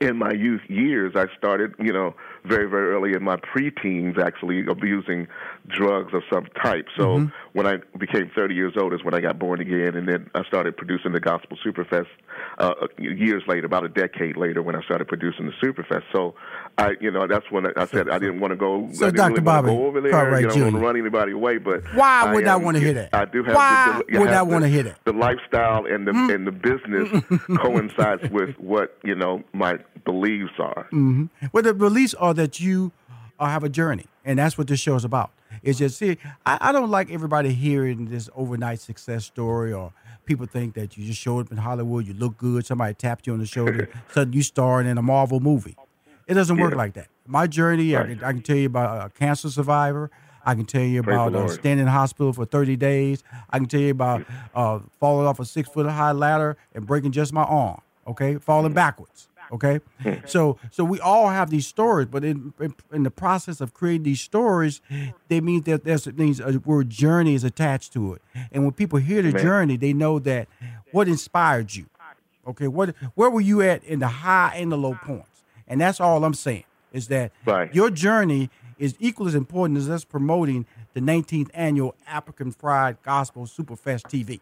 in 0.00 0.16
my 0.16 0.32
youth 0.32 0.62
years, 0.68 1.14
I 1.16 1.26
started, 1.36 1.74
you 1.78 1.92
know, 1.92 2.14
very, 2.44 2.68
very 2.68 2.90
early 2.90 3.14
in 3.14 3.24
my 3.24 3.36
preteens, 3.36 4.18
actually 4.18 4.64
abusing 4.66 5.26
drugs 5.68 6.14
of 6.14 6.22
some 6.32 6.46
type. 6.62 6.86
So 6.96 7.16
mm-hmm. 7.16 7.26
when 7.52 7.66
I 7.66 7.78
became 7.98 8.30
30 8.34 8.54
years 8.54 8.74
old 8.76 8.94
is 8.94 9.02
when 9.02 9.14
I 9.14 9.20
got 9.20 9.38
born 9.38 9.60
again, 9.60 9.96
and 9.96 10.08
then 10.08 10.30
I 10.34 10.44
started 10.44 10.76
producing 10.76 11.12
the 11.12 11.20
Gospel 11.20 11.58
Superfest 11.64 12.06
uh, 12.58 12.74
years 12.98 13.42
later, 13.46 13.66
about 13.66 13.84
a 13.84 13.88
decade 13.88 14.36
later, 14.36 14.62
when 14.62 14.74
I 14.74 14.82
started 14.82 15.08
producing 15.08 15.46
the 15.46 15.52
Superfest. 15.66 16.04
So 16.12 16.34
I, 16.78 16.92
you 17.00 17.10
know, 17.10 17.26
that's 17.26 17.50
when 17.50 17.66
I 17.76 17.86
said 17.86 18.08
I 18.08 18.18
didn't 18.18 18.40
want 18.40 18.52
to 18.52 18.56
go. 18.56 18.88
So 18.92 19.06
I 19.06 19.10
Dr. 19.10 19.30
Really 19.30 19.40
Bobby, 19.42 19.68
go 19.68 19.86
over 19.86 20.00
there. 20.00 20.12
Right, 20.12 20.42
you 20.42 20.48
know, 20.48 20.52
I 20.52 20.54
don't 20.54 20.62
want 20.62 20.76
to 20.76 20.80
run 20.80 20.96
anybody 20.96 21.32
away, 21.32 21.58
but 21.58 21.82
why 21.94 22.32
would 22.32 22.46
I, 22.46 22.54
I 22.54 22.56
want 22.56 22.76
to 22.76 22.82
hear 22.82 22.94
that? 22.94 23.14
I 23.14 23.24
do 23.24 23.42
have. 23.44 23.54
Why 23.54 24.02
the, 24.08 24.18
would 24.18 24.28
I 24.28 24.42
want 24.42 24.64
to 24.64 24.68
hear 24.68 24.82
that? 24.84 24.98
The 25.04 25.12
lifestyle 25.12 25.86
and 25.86 26.06
the 26.06 26.12
mm. 26.12 26.34
and 26.34 26.46
the 26.46 26.52
business 26.52 27.08
coincides 27.62 28.30
with 28.30 28.58
what 28.58 28.96
you 29.04 29.14
know 29.14 29.42
my 29.52 29.78
beliefs 30.04 30.52
are. 30.58 30.84
Mm-hmm. 30.92 31.46
Well, 31.52 31.62
the 31.62 31.74
beliefs 31.74 32.14
are 32.14 32.34
that 32.34 32.60
you 32.60 32.92
uh, 33.38 33.46
have 33.46 33.64
a 33.64 33.68
journey, 33.68 34.06
and 34.24 34.38
that's 34.38 34.56
what 34.56 34.68
this 34.68 34.80
show 34.80 34.94
is 34.94 35.04
about. 35.04 35.30
It's 35.62 35.78
just 35.78 35.98
see, 35.98 36.16
I, 36.46 36.58
I 36.60 36.72
don't 36.72 36.90
like 36.90 37.10
everybody 37.10 37.52
hearing 37.52 38.06
this 38.06 38.30
overnight 38.34 38.80
success 38.80 39.24
story 39.24 39.72
or 39.72 39.92
people 40.24 40.46
think 40.46 40.74
that 40.74 40.96
you 40.96 41.06
just 41.06 41.20
showed 41.20 41.46
up 41.46 41.52
in 41.52 41.58
Hollywood, 41.58 42.06
you 42.06 42.14
look 42.14 42.36
good, 42.36 42.66
somebody 42.66 42.94
tapped 42.94 43.26
you 43.26 43.32
on 43.32 43.38
the 43.38 43.46
shoulder, 43.56 43.88
suddenly 44.12 44.38
you 44.38 44.42
starring 44.42 44.86
in 44.86 44.98
a 44.98 45.02
Marvel 45.02 45.40
movie. 45.40 45.76
It 46.26 46.34
doesn't 46.34 46.58
work 46.58 46.72
yeah. 46.72 46.78
like 46.78 46.94
that. 46.94 47.08
My 47.26 47.46
journey, 47.46 47.94
right. 47.94 48.06
I, 48.06 48.14
can, 48.14 48.24
I, 48.24 48.32
can, 48.32 48.42
tell 48.42 48.56
you 48.56 48.66
about 48.66 49.06
a 49.06 49.10
cancer 49.10 49.50
survivor. 49.50 50.10
I 50.44 50.54
can 50.54 50.64
tell 50.64 50.82
you 50.82 51.00
about 51.00 51.34
uh, 51.34 51.48
standing 51.48 51.80
in 51.80 51.84
the 51.86 51.90
hospital 51.90 52.32
for 52.32 52.44
30 52.44 52.76
days. 52.76 53.22
I 53.50 53.58
can 53.58 53.66
tell 53.66 53.80
you 53.80 53.90
about 53.90 54.24
uh, 54.54 54.78
falling 54.98 55.26
off 55.26 55.40
a 55.40 55.44
six 55.44 55.68
foot 55.68 55.86
high 55.86 56.12
ladder 56.12 56.56
and 56.74 56.86
breaking 56.86 57.12
just 57.12 57.32
my 57.32 57.42
arm. 57.42 57.80
Okay, 58.06 58.36
falling 58.36 58.72
backwards. 58.72 59.28
Okay, 59.52 59.80
so 60.26 60.58
so 60.70 60.84
we 60.84 61.00
all 61.00 61.28
have 61.28 61.50
these 61.50 61.66
stories, 61.66 62.08
but 62.08 62.24
in, 62.24 62.52
in, 62.60 62.74
in 62.92 63.02
the 63.02 63.10
process 63.10 63.60
of 63.60 63.74
creating 63.74 64.04
these 64.04 64.20
stories, 64.20 64.80
they 65.28 65.40
mean 65.40 65.62
that 65.62 65.84
there's 65.84 66.06
means 66.14 66.40
a 66.40 66.48
uh, 66.48 66.58
word 66.64 66.90
journey 66.90 67.34
is 67.34 67.44
attached 67.44 67.92
to 67.94 68.14
it. 68.14 68.22
And 68.52 68.62
when 68.64 68.72
people 68.72 68.98
hear 68.98 69.22
the 69.22 69.32
journey, 69.32 69.76
they 69.76 69.92
know 69.92 70.18
that 70.20 70.48
what 70.92 71.08
inspired 71.08 71.74
you. 71.74 71.86
Okay, 72.46 72.68
what 72.68 72.94
where 73.14 73.30
were 73.30 73.40
you 73.40 73.62
at 73.62 73.82
in 73.84 73.98
the 73.98 74.08
high 74.08 74.54
and 74.56 74.70
the 74.70 74.78
low 74.78 74.94
points? 74.94 75.42
And 75.66 75.80
that's 75.80 76.00
all 76.00 76.24
I'm 76.24 76.34
saying 76.34 76.64
is 76.92 77.08
that 77.08 77.32
right. 77.46 77.72
your 77.74 77.90
journey 77.90 78.50
is 78.78 78.96
equally 78.98 79.28
as 79.28 79.34
important 79.34 79.78
as 79.78 79.88
us 79.88 80.04
promoting 80.04 80.66
the 80.94 81.00
19th 81.00 81.48
annual 81.54 81.94
African 82.06 82.52
Pride 82.52 82.96
Gospel 83.04 83.44
Superfest 83.44 84.02
TV. 84.08 84.40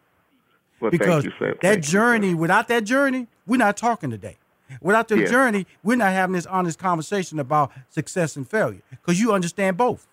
Well, 0.80 0.90
because 0.90 1.24
you, 1.24 1.32
that 1.60 1.82
journey, 1.82 2.34
without 2.34 2.68
that 2.68 2.84
journey, 2.84 3.26
we're 3.46 3.56
not 3.56 3.76
talking 3.76 4.10
today. 4.10 4.36
Without 4.80 5.10
your 5.10 5.20
Yeah. 5.20 5.26
journey, 5.26 5.66
we're 5.82 5.96
not 5.96 6.12
having 6.12 6.34
this 6.34 6.46
honest 6.46 6.78
conversation 6.78 7.38
about 7.38 7.72
success 7.88 8.36
and 8.36 8.48
failure 8.48 8.82
because 8.90 9.20
you 9.20 9.32
understand 9.32 9.76
both. 9.76 10.06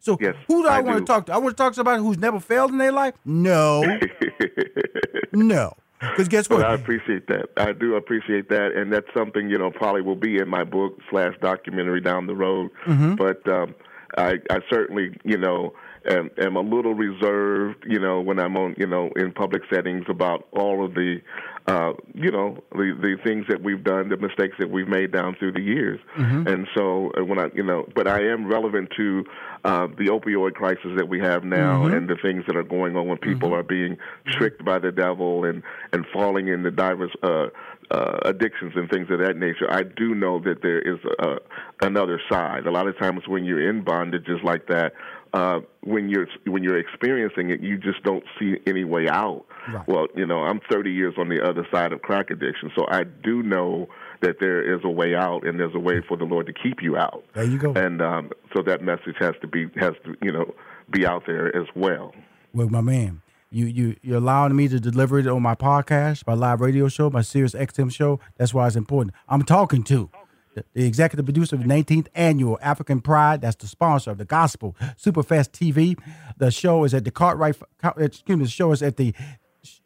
So 0.00 0.18
Yes, 0.20 0.34
who 0.48 0.62
do 0.62 0.68
I, 0.68 0.78
I 0.78 0.80
want 0.80 0.98
to 0.98 1.04
talk 1.04 1.26
to? 1.26 1.32
I 1.32 1.38
want 1.38 1.56
to 1.56 1.62
talk 1.62 1.72
to 1.72 1.76
somebody 1.76 2.02
who's 2.02 2.18
never 2.18 2.40
failed 2.40 2.70
in 2.72 2.78
their 2.78 2.90
life? 2.90 3.14
No. 3.24 3.82
no. 5.32 5.74
Because 6.00 6.26
guess 6.26 6.50
what? 6.50 6.60
Well, 6.60 6.70
I 6.70 6.74
appreciate 6.74 7.28
that. 7.28 7.50
I 7.56 7.70
do 7.72 7.94
appreciate 7.94 8.48
that, 8.48 8.72
and 8.72 8.92
that's 8.92 9.06
something 9.14 9.48
you 9.48 9.56
know 9.56 9.70
probably 9.70 10.02
will 10.02 10.16
be 10.16 10.38
in 10.38 10.48
my 10.48 10.64
book 10.64 10.98
slash 11.08 11.34
documentary 11.40 12.00
down 12.00 12.26
the 12.26 12.34
road. 12.34 12.70
Mm-hmm. 12.86 13.14
But 13.14 13.48
um, 13.48 13.76
I, 14.18 14.38
I 14.50 14.58
certainly 14.68 15.16
you 15.24 15.38
know 15.38 15.74
am, 16.10 16.28
am 16.38 16.56
a 16.56 16.60
little 16.60 16.94
reserved, 16.94 17.84
you 17.86 18.00
know, 18.00 18.20
when 18.20 18.40
I'm 18.40 18.56
on 18.56 18.74
you 18.78 18.86
know 18.88 19.10
in 19.14 19.30
public 19.30 19.62
settings 19.72 20.06
about 20.08 20.48
all 20.50 20.84
of 20.84 20.94
the 20.94 21.20
uh, 21.66 21.92
you 22.14 22.30
know 22.30 22.58
the 22.72 22.96
the 23.00 23.16
things 23.24 23.46
that 23.48 23.62
we've 23.62 23.84
done, 23.84 24.08
the 24.08 24.16
mistakes 24.16 24.56
that 24.58 24.70
we've 24.70 24.88
made 24.88 25.12
down 25.12 25.36
through 25.38 25.52
the 25.52 25.60
years, 25.62 26.00
Mm-hmm. 26.18 26.46
and 26.48 26.66
so 26.74 27.10
uh, 27.18 27.24
when 27.24 27.38
I 27.38 27.46
you 27.54 27.62
know, 27.62 27.86
but 27.94 28.06
I 28.08 28.20
am 28.28 28.46
relevant 28.48 28.90
to 28.96 29.24
uh, 29.64 29.86
the 29.98 30.06
opioid 30.06 30.54
crisis 30.54 30.90
that 30.96 31.08
we 31.08 31.20
have 31.20 31.44
now, 31.44 31.84
Mm-hmm. 31.84 31.94
and 31.94 32.08
the 32.08 32.16
things 32.20 32.44
that 32.46 32.56
are 32.56 32.64
going 32.64 32.96
on 32.96 33.06
when 33.06 33.18
people 33.18 33.54
are 33.54 33.62
being 33.62 33.96
tricked 34.26 34.64
by 34.64 34.78
the 34.78 34.90
devil 34.92 35.44
and 35.44 35.62
and 35.92 36.04
falling 36.12 36.48
into 36.48 36.70
diverse 36.70 37.12
uh, 37.22 37.46
uh, 37.90 38.18
addictions 38.24 38.72
and 38.74 38.90
things 38.90 39.08
of 39.10 39.18
that 39.20 39.36
nature. 39.36 39.70
I 39.70 39.82
do 39.82 40.14
know 40.14 40.40
that 40.40 40.62
there 40.62 40.80
is 40.80 40.98
a, 41.20 41.36
another 41.82 42.20
side. 42.30 42.66
A 42.66 42.70
lot 42.70 42.88
of 42.88 42.98
times 42.98 43.22
when 43.28 43.44
you're 43.44 43.68
in 43.68 43.84
bondages 43.84 44.42
like 44.42 44.66
that, 44.68 44.92
uh, 45.34 45.60
when 45.82 46.08
you're 46.08 46.28
when 46.46 46.62
you're 46.62 46.78
experiencing 46.78 47.50
it, 47.50 47.60
you 47.60 47.78
just 47.78 48.02
don't 48.02 48.24
see 48.38 48.56
any 48.66 48.84
way 48.84 49.08
out. 49.08 49.44
Right. 49.72 49.86
Well, 49.88 50.06
you 50.14 50.26
know, 50.26 50.40
I'm 50.40 50.60
30 50.70 50.92
years 50.92 51.14
on 51.18 51.28
the 51.28 51.42
other 51.42 51.66
side 51.72 51.92
of 51.92 52.02
crack 52.02 52.30
addiction, 52.30 52.70
so 52.76 52.84
I 52.88 53.04
do 53.04 53.42
know 53.42 53.88
that 54.20 54.36
there 54.40 54.62
is 54.62 54.80
a 54.84 54.90
way 54.90 55.14
out, 55.14 55.46
and 55.46 55.58
there's 55.58 55.74
a 55.74 55.80
way 55.80 56.02
for 56.06 56.16
the 56.16 56.24
Lord 56.24 56.46
to 56.46 56.52
keep 56.52 56.82
you 56.82 56.96
out. 56.96 57.24
There 57.34 57.44
you 57.44 57.58
go. 57.58 57.72
And 57.72 58.02
um, 58.02 58.30
so 58.54 58.62
that 58.62 58.82
message 58.82 59.16
has 59.20 59.34
to 59.40 59.46
be 59.46 59.68
has 59.76 59.94
to 60.04 60.14
you 60.20 60.32
know 60.32 60.54
be 60.90 61.06
out 61.06 61.24
there 61.26 61.54
as 61.56 61.66
well. 61.74 62.14
Well, 62.52 62.68
my 62.68 62.80
man. 62.80 63.22
You 63.54 63.66
you 63.66 63.96
you're 64.00 64.16
allowing 64.16 64.56
me 64.56 64.66
to 64.68 64.80
deliver 64.80 65.18
it 65.18 65.26
on 65.26 65.42
my 65.42 65.54
podcast, 65.54 66.26
my 66.26 66.32
live 66.32 66.62
radio 66.62 66.88
show, 66.88 67.10
my 67.10 67.20
Sirius 67.20 67.52
XM 67.52 67.92
show. 67.92 68.18
That's 68.38 68.54
why 68.54 68.66
it's 68.66 68.76
important. 68.76 69.14
I'm 69.28 69.42
talking 69.42 69.82
to 69.84 70.08
the, 70.54 70.84
executive 70.84 71.24
producer 71.24 71.56
of 71.56 71.62
the 71.62 71.68
19th 71.68 72.08
annual 72.14 72.58
African 72.62 73.00
Pride. 73.00 73.40
That's 73.40 73.56
the 73.56 73.66
sponsor 73.66 74.10
of 74.10 74.18
the 74.18 74.24
Gospel 74.24 74.76
Superfest 74.96 75.50
TV. 75.50 75.98
The 76.38 76.50
show 76.50 76.84
is 76.84 76.94
at 76.94 77.04
the 77.04 77.10
Cartwright. 77.10 77.56
Excuse 77.96 78.38
me. 78.38 78.44
The 78.44 78.50
show 78.50 78.72
is 78.72 78.82
at 78.82 78.96
the 78.96 79.14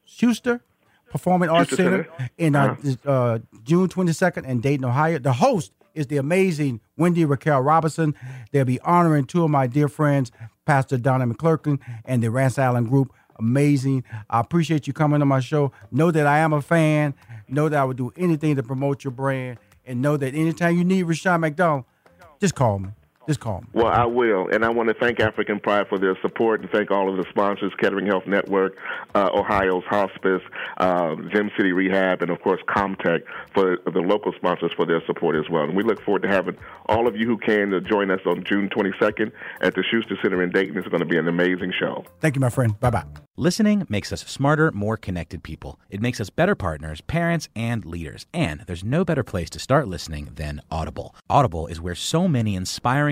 Schuster 0.05 0.63
Performing 1.11 1.49
Arts 1.49 1.71
Center 1.77 2.09
Center. 2.19 2.31
in 2.37 2.57
uh, 2.57 2.77
uh, 3.05 3.39
June 3.63 3.89
22nd 3.89 4.45
in 4.45 4.61
Dayton, 4.61 4.85
Ohio. 4.85 5.19
The 5.19 5.35
host 5.35 5.73
is 5.95 6.09
the 6.09 6.19
amazing 6.19 6.81
Wendy 6.97 7.25
Raquel 7.25 7.61
Robinson. 7.61 8.15
They'll 8.53 8.65
be 8.65 8.81
honoring 8.81 9.25
two 9.25 9.45
of 9.45 9.51
my 9.51 9.67
dear 9.67 9.89
friends, 9.89 10.31
Pastor 10.67 10.99
Donnie 10.99 11.33
McClurkin 11.33 11.81
and 12.05 12.23
the 12.23 12.31
Rance 12.31 12.59
Allen 12.59 12.85
Group. 12.85 13.13
Amazing. 13.39 14.05
I 14.31 14.41
appreciate 14.41 14.87
you 14.87 14.93
coming 14.93 15.21
on 15.21 15.29
my 15.29 15.41
show. 15.41 15.73
Know 15.91 16.11
that 16.11 16.27
I 16.27 16.39
am 16.39 16.53
a 16.53 16.63
fan. 16.63 17.15
Know 17.49 17.69
that 17.69 17.79
I 17.79 17.85
would 17.85 17.97
do 17.97 18.13
anything 18.17 18.57
to 18.57 18.63
promote 18.63 19.05
your 19.05 19.11
brand. 19.11 19.59
And 19.87 20.03
know 20.03 20.17
that 20.17 20.35
anytime 20.35 20.77
you 20.77 20.85
need 20.85 21.05
Rushion 21.05 21.41
McDonald, 21.41 21.85
just 22.41 22.55
call 22.55 22.81
me. 22.81 22.89
Just 23.27 23.41
call 23.41 23.61
me. 23.61 23.67
Well, 23.73 23.87
I 23.87 24.05
will, 24.05 24.49
and 24.49 24.65
I 24.65 24.69
want 24.69 24.89
to 24.89 24.95
thank 24.95 25.21
African 25.21 25.59
Pride 25.61 25.89
for 25.89 25.99
their 25.99 26.17
support, 26.23 26.61
and 26.61 26.71
thank 26.71 26.91
all 26.91 27.11
of 27.11 27.17
the 27.17 27.29
sponsors: 27.31 27.73
Kettering 27.79 28.07
Health 28.07 28.27
Network, 28.27 28.77
uh, 29.15 29.31
Ohio's 29.35 29.85
Hospice, 29.85 30.43
uh, 30.79 31.17
Gem 31.33 31.51
City 31.57 31.73
Rehab, 31.73 32.23
and 32.23 32.31
of 32.31 32.41
course 32.41 32.61
Comtech 32.69 33.23
for 33.55 33.79
the 33.85 34.01
local 34.01 34.33
sponsors 34.33 34.73
for 34.77 34.87
their 34.87 35.05
support 35.07 35.37
as 35.37 35.51
well. 35.51 35.65
And 35.65 35.77
we 35.77 35.83
look 35.83 36.03
forward 36.03 36.23
to 36.23 36.29
having 36.29 36.57
all 36.87 37.07
of 37.07 37.17
you 37.17 37.27
who 37.27 37.39
can 37.39 37.71
to 37.71 37.81
join 37.81 38.11
us 38.11 38.21
on 38.27 38.45
June 38.45 38.69
22nd 38.69 39.33
at 39.61 39.75
the 39.75 39.83
Schuster 39.83 40.17
Center 40.23 40.43
in 40.43 40.51
Dayton. 40.51 40.77
It's 40.77 40.89
going 40.89 41.01
to 41.01 41.07
be 41.07 41.19
an 41.19 41.29
amazing 41.29 41.73
show. 41.79 42.05
Thank 42.21 42.37
you, 42.37 42.41
my 42.41 42.51
friend. 42.51 42.79
Bye 42.79 42.91
bye. 42.91 43.05
Listening 43.39 43.85
makes 43.91 44.15
us 44.15 44.23
smarter, 44.23 44.73
more 44.73 44.97
connected 44.97 45.43
people. 45.43 45.79
It 45.91 46.01
makes 46.01 46.23
us 46.23 46.31
better 46.31 46.55
partners, 46.55 47.03
parents, 47.03 47.51
and 47.55 47.85
leaders. 47.85 48.25
And 48.33 48.63
there's 48.67 48.83
no 48.83 49.05
better 49.05 49.23
place 49.23 49.51
to 49.51 49.59
start 49.59 49.89
listening 49.89 50.31
than 50.37 50.63
Audible. 50.71 51.15
Audible 51.29 51.67
is 51.67 51.79
where 51.79 51.95
so 51.95 52.29
many 52.29 52.57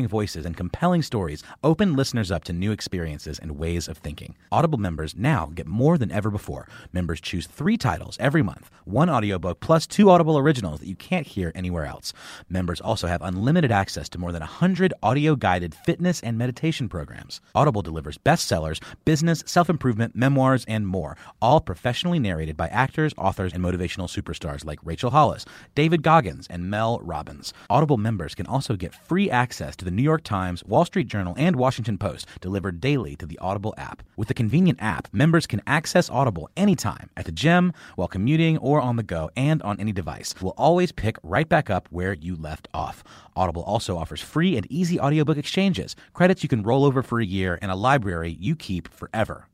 inspiring 0.05 0.25
voices 0.25 0.47
and 0.47 0.57
compelling 0.57 1.03
stories 1.03 1.43
open 1.63 1.97
listeners 1.97 2.31
up 2.31 2.45
to 2.45 2.53
new 2.53 2.73
experiences 2.73 3.39
and 3.41 3.59
ways 3.59 3.89
of 3.89 3.99
thinking. 3.99 4.35
Audible 4.51 4.79
members 4.79 5.15
now 5.17 5.51
get 5.55 5.67
more 5.67 5.99
than 5.99 6.13
ever 6.13 6.31
before. 6.31 6.67
Members 6.93 7.21
choose 7.21 7.47
three 7.47 7.77
titles 7.77 8.17
every 8.21 8.43
month 8.43 8.71
one 8.85 9.09
audiobook 9.09 9.61
plus 9.61 9.87
two 9.87 10.11
Audible 10.11 10.37
originals 10.37 10.81
that 10.81 10.89
you 10.89 10.97
can't 10.97 11.27
hear 11.27 11.51
anywhere 11.55 11.87
else. 11.87 12.13
Members 12.51 12.81
also 12.81 13.07
have 13.07 13.23
unlimited 13.23 13.73
access 13.73 14.09
to 14.11 14.19
more 14.19 14.33
than 14.33 14.41
100 14.41 14.93
audio 15.03 15.37
guided 15.37 15.75
fitness 15.75 16.21
and 16.23 16.37
meditation 16.37 16.89
programs. 16.89 17.41
Audible 17.55 17.83
delivers 17.83 18.19
bestsellers, 18.19 18.83
business, 19.05 19.43
self 19.47 19.71
improvement, 19.71 20.15
memoirs, 20.15 20.65
and 20.69 20.87
more, 20.87 21.17
all 21.41 21.61
professionally 21.61 22.19
narrated 22.19 22.57
by 22.57 22.69
actors, 22.69 23.15
authors, 23.17 23.53
and 23.55 23.65
motivational 23.65 24.09
superstars 24.09 24.65
like 24.65 24.79
Rachel 24.85 25.11
Hollis, 25.11 25.47
David 25.75 26.03
Goggins, 26.03 26.47
and 26.51 26.69
Mel 26.71 27.01
Robbins. 27.01 27.55
Audible 27.71 27.97
members 27.97 28.35
can 28.35 28.47
also 28.47 28.77
get 28.77 28.95
free 28.95 29.31
access 29.31 29.75
to 29.77 29.85
the 29.85 29.94
New 29.95 30.03
York 30.03 30.23
Times, 30.23 30.65
Wall 30.65 30.85
Street 30.85 31.07
Journal, 31.07 31.35
and 31.37 31.57
Washington 31.57 31.99
Post 31.99 32.27
delivered 32.41 32.81
daily 32.81 33.17
to 33.17 33.27
the 33.27 33.39
Audible 33.39 33.75
app. 33.77 34.03
With 34.17 34.29
the 34.29 34.35
convenient 34.35 34.83
app, 34.83 35.09
members 35.13 35.47
can 35.47 35.63
access 35.67 36.11
Audible 36.11 36.51
anytime 36.57 37.11
at 37.17 37.25
the 37.25 37.33
gym, 37.33 37.73
while 37.97 38.09
commuting, 38.09 38.59
or 38.59 38.81
on 38.81 38.97
the 38.97 39.03
go, 39.03 39.31
and 39.37 39.63
on 39.63 39.81
any 39.81 39.93
device. 39.93 40.35
We'll 40.41 40.55
always 40.57 40.93
pick 40.93 41.17
right 41.23 41.49
back 41.49 41.71
up 41.71 41.89
where 41.91 42.13
you 42.13 42.37
left 42.37 42.69
off. 42.75 43.05
Audible 43.37 43.63
also 43.63 43.97
offers 43.97 44.21
free 44.21 44.57
and 44.57 44.67
easy 44.71 45.01
audiobook 45.01 45.39
exchanges, 45.39 45.97
credits 46.13 46.43
you 46.43 46.49
can 46.49 46.63
roll 46.63 46.85
over 46.85 47.03
for 47.03 47.21
a 47.21 47.25
year, 47.25 47.59
and 47.63 47.71
a 47.71 47.77
library 47.77 48.37
you 48.41 48.57
keep 48.57 48.93
forever 48.93 49.49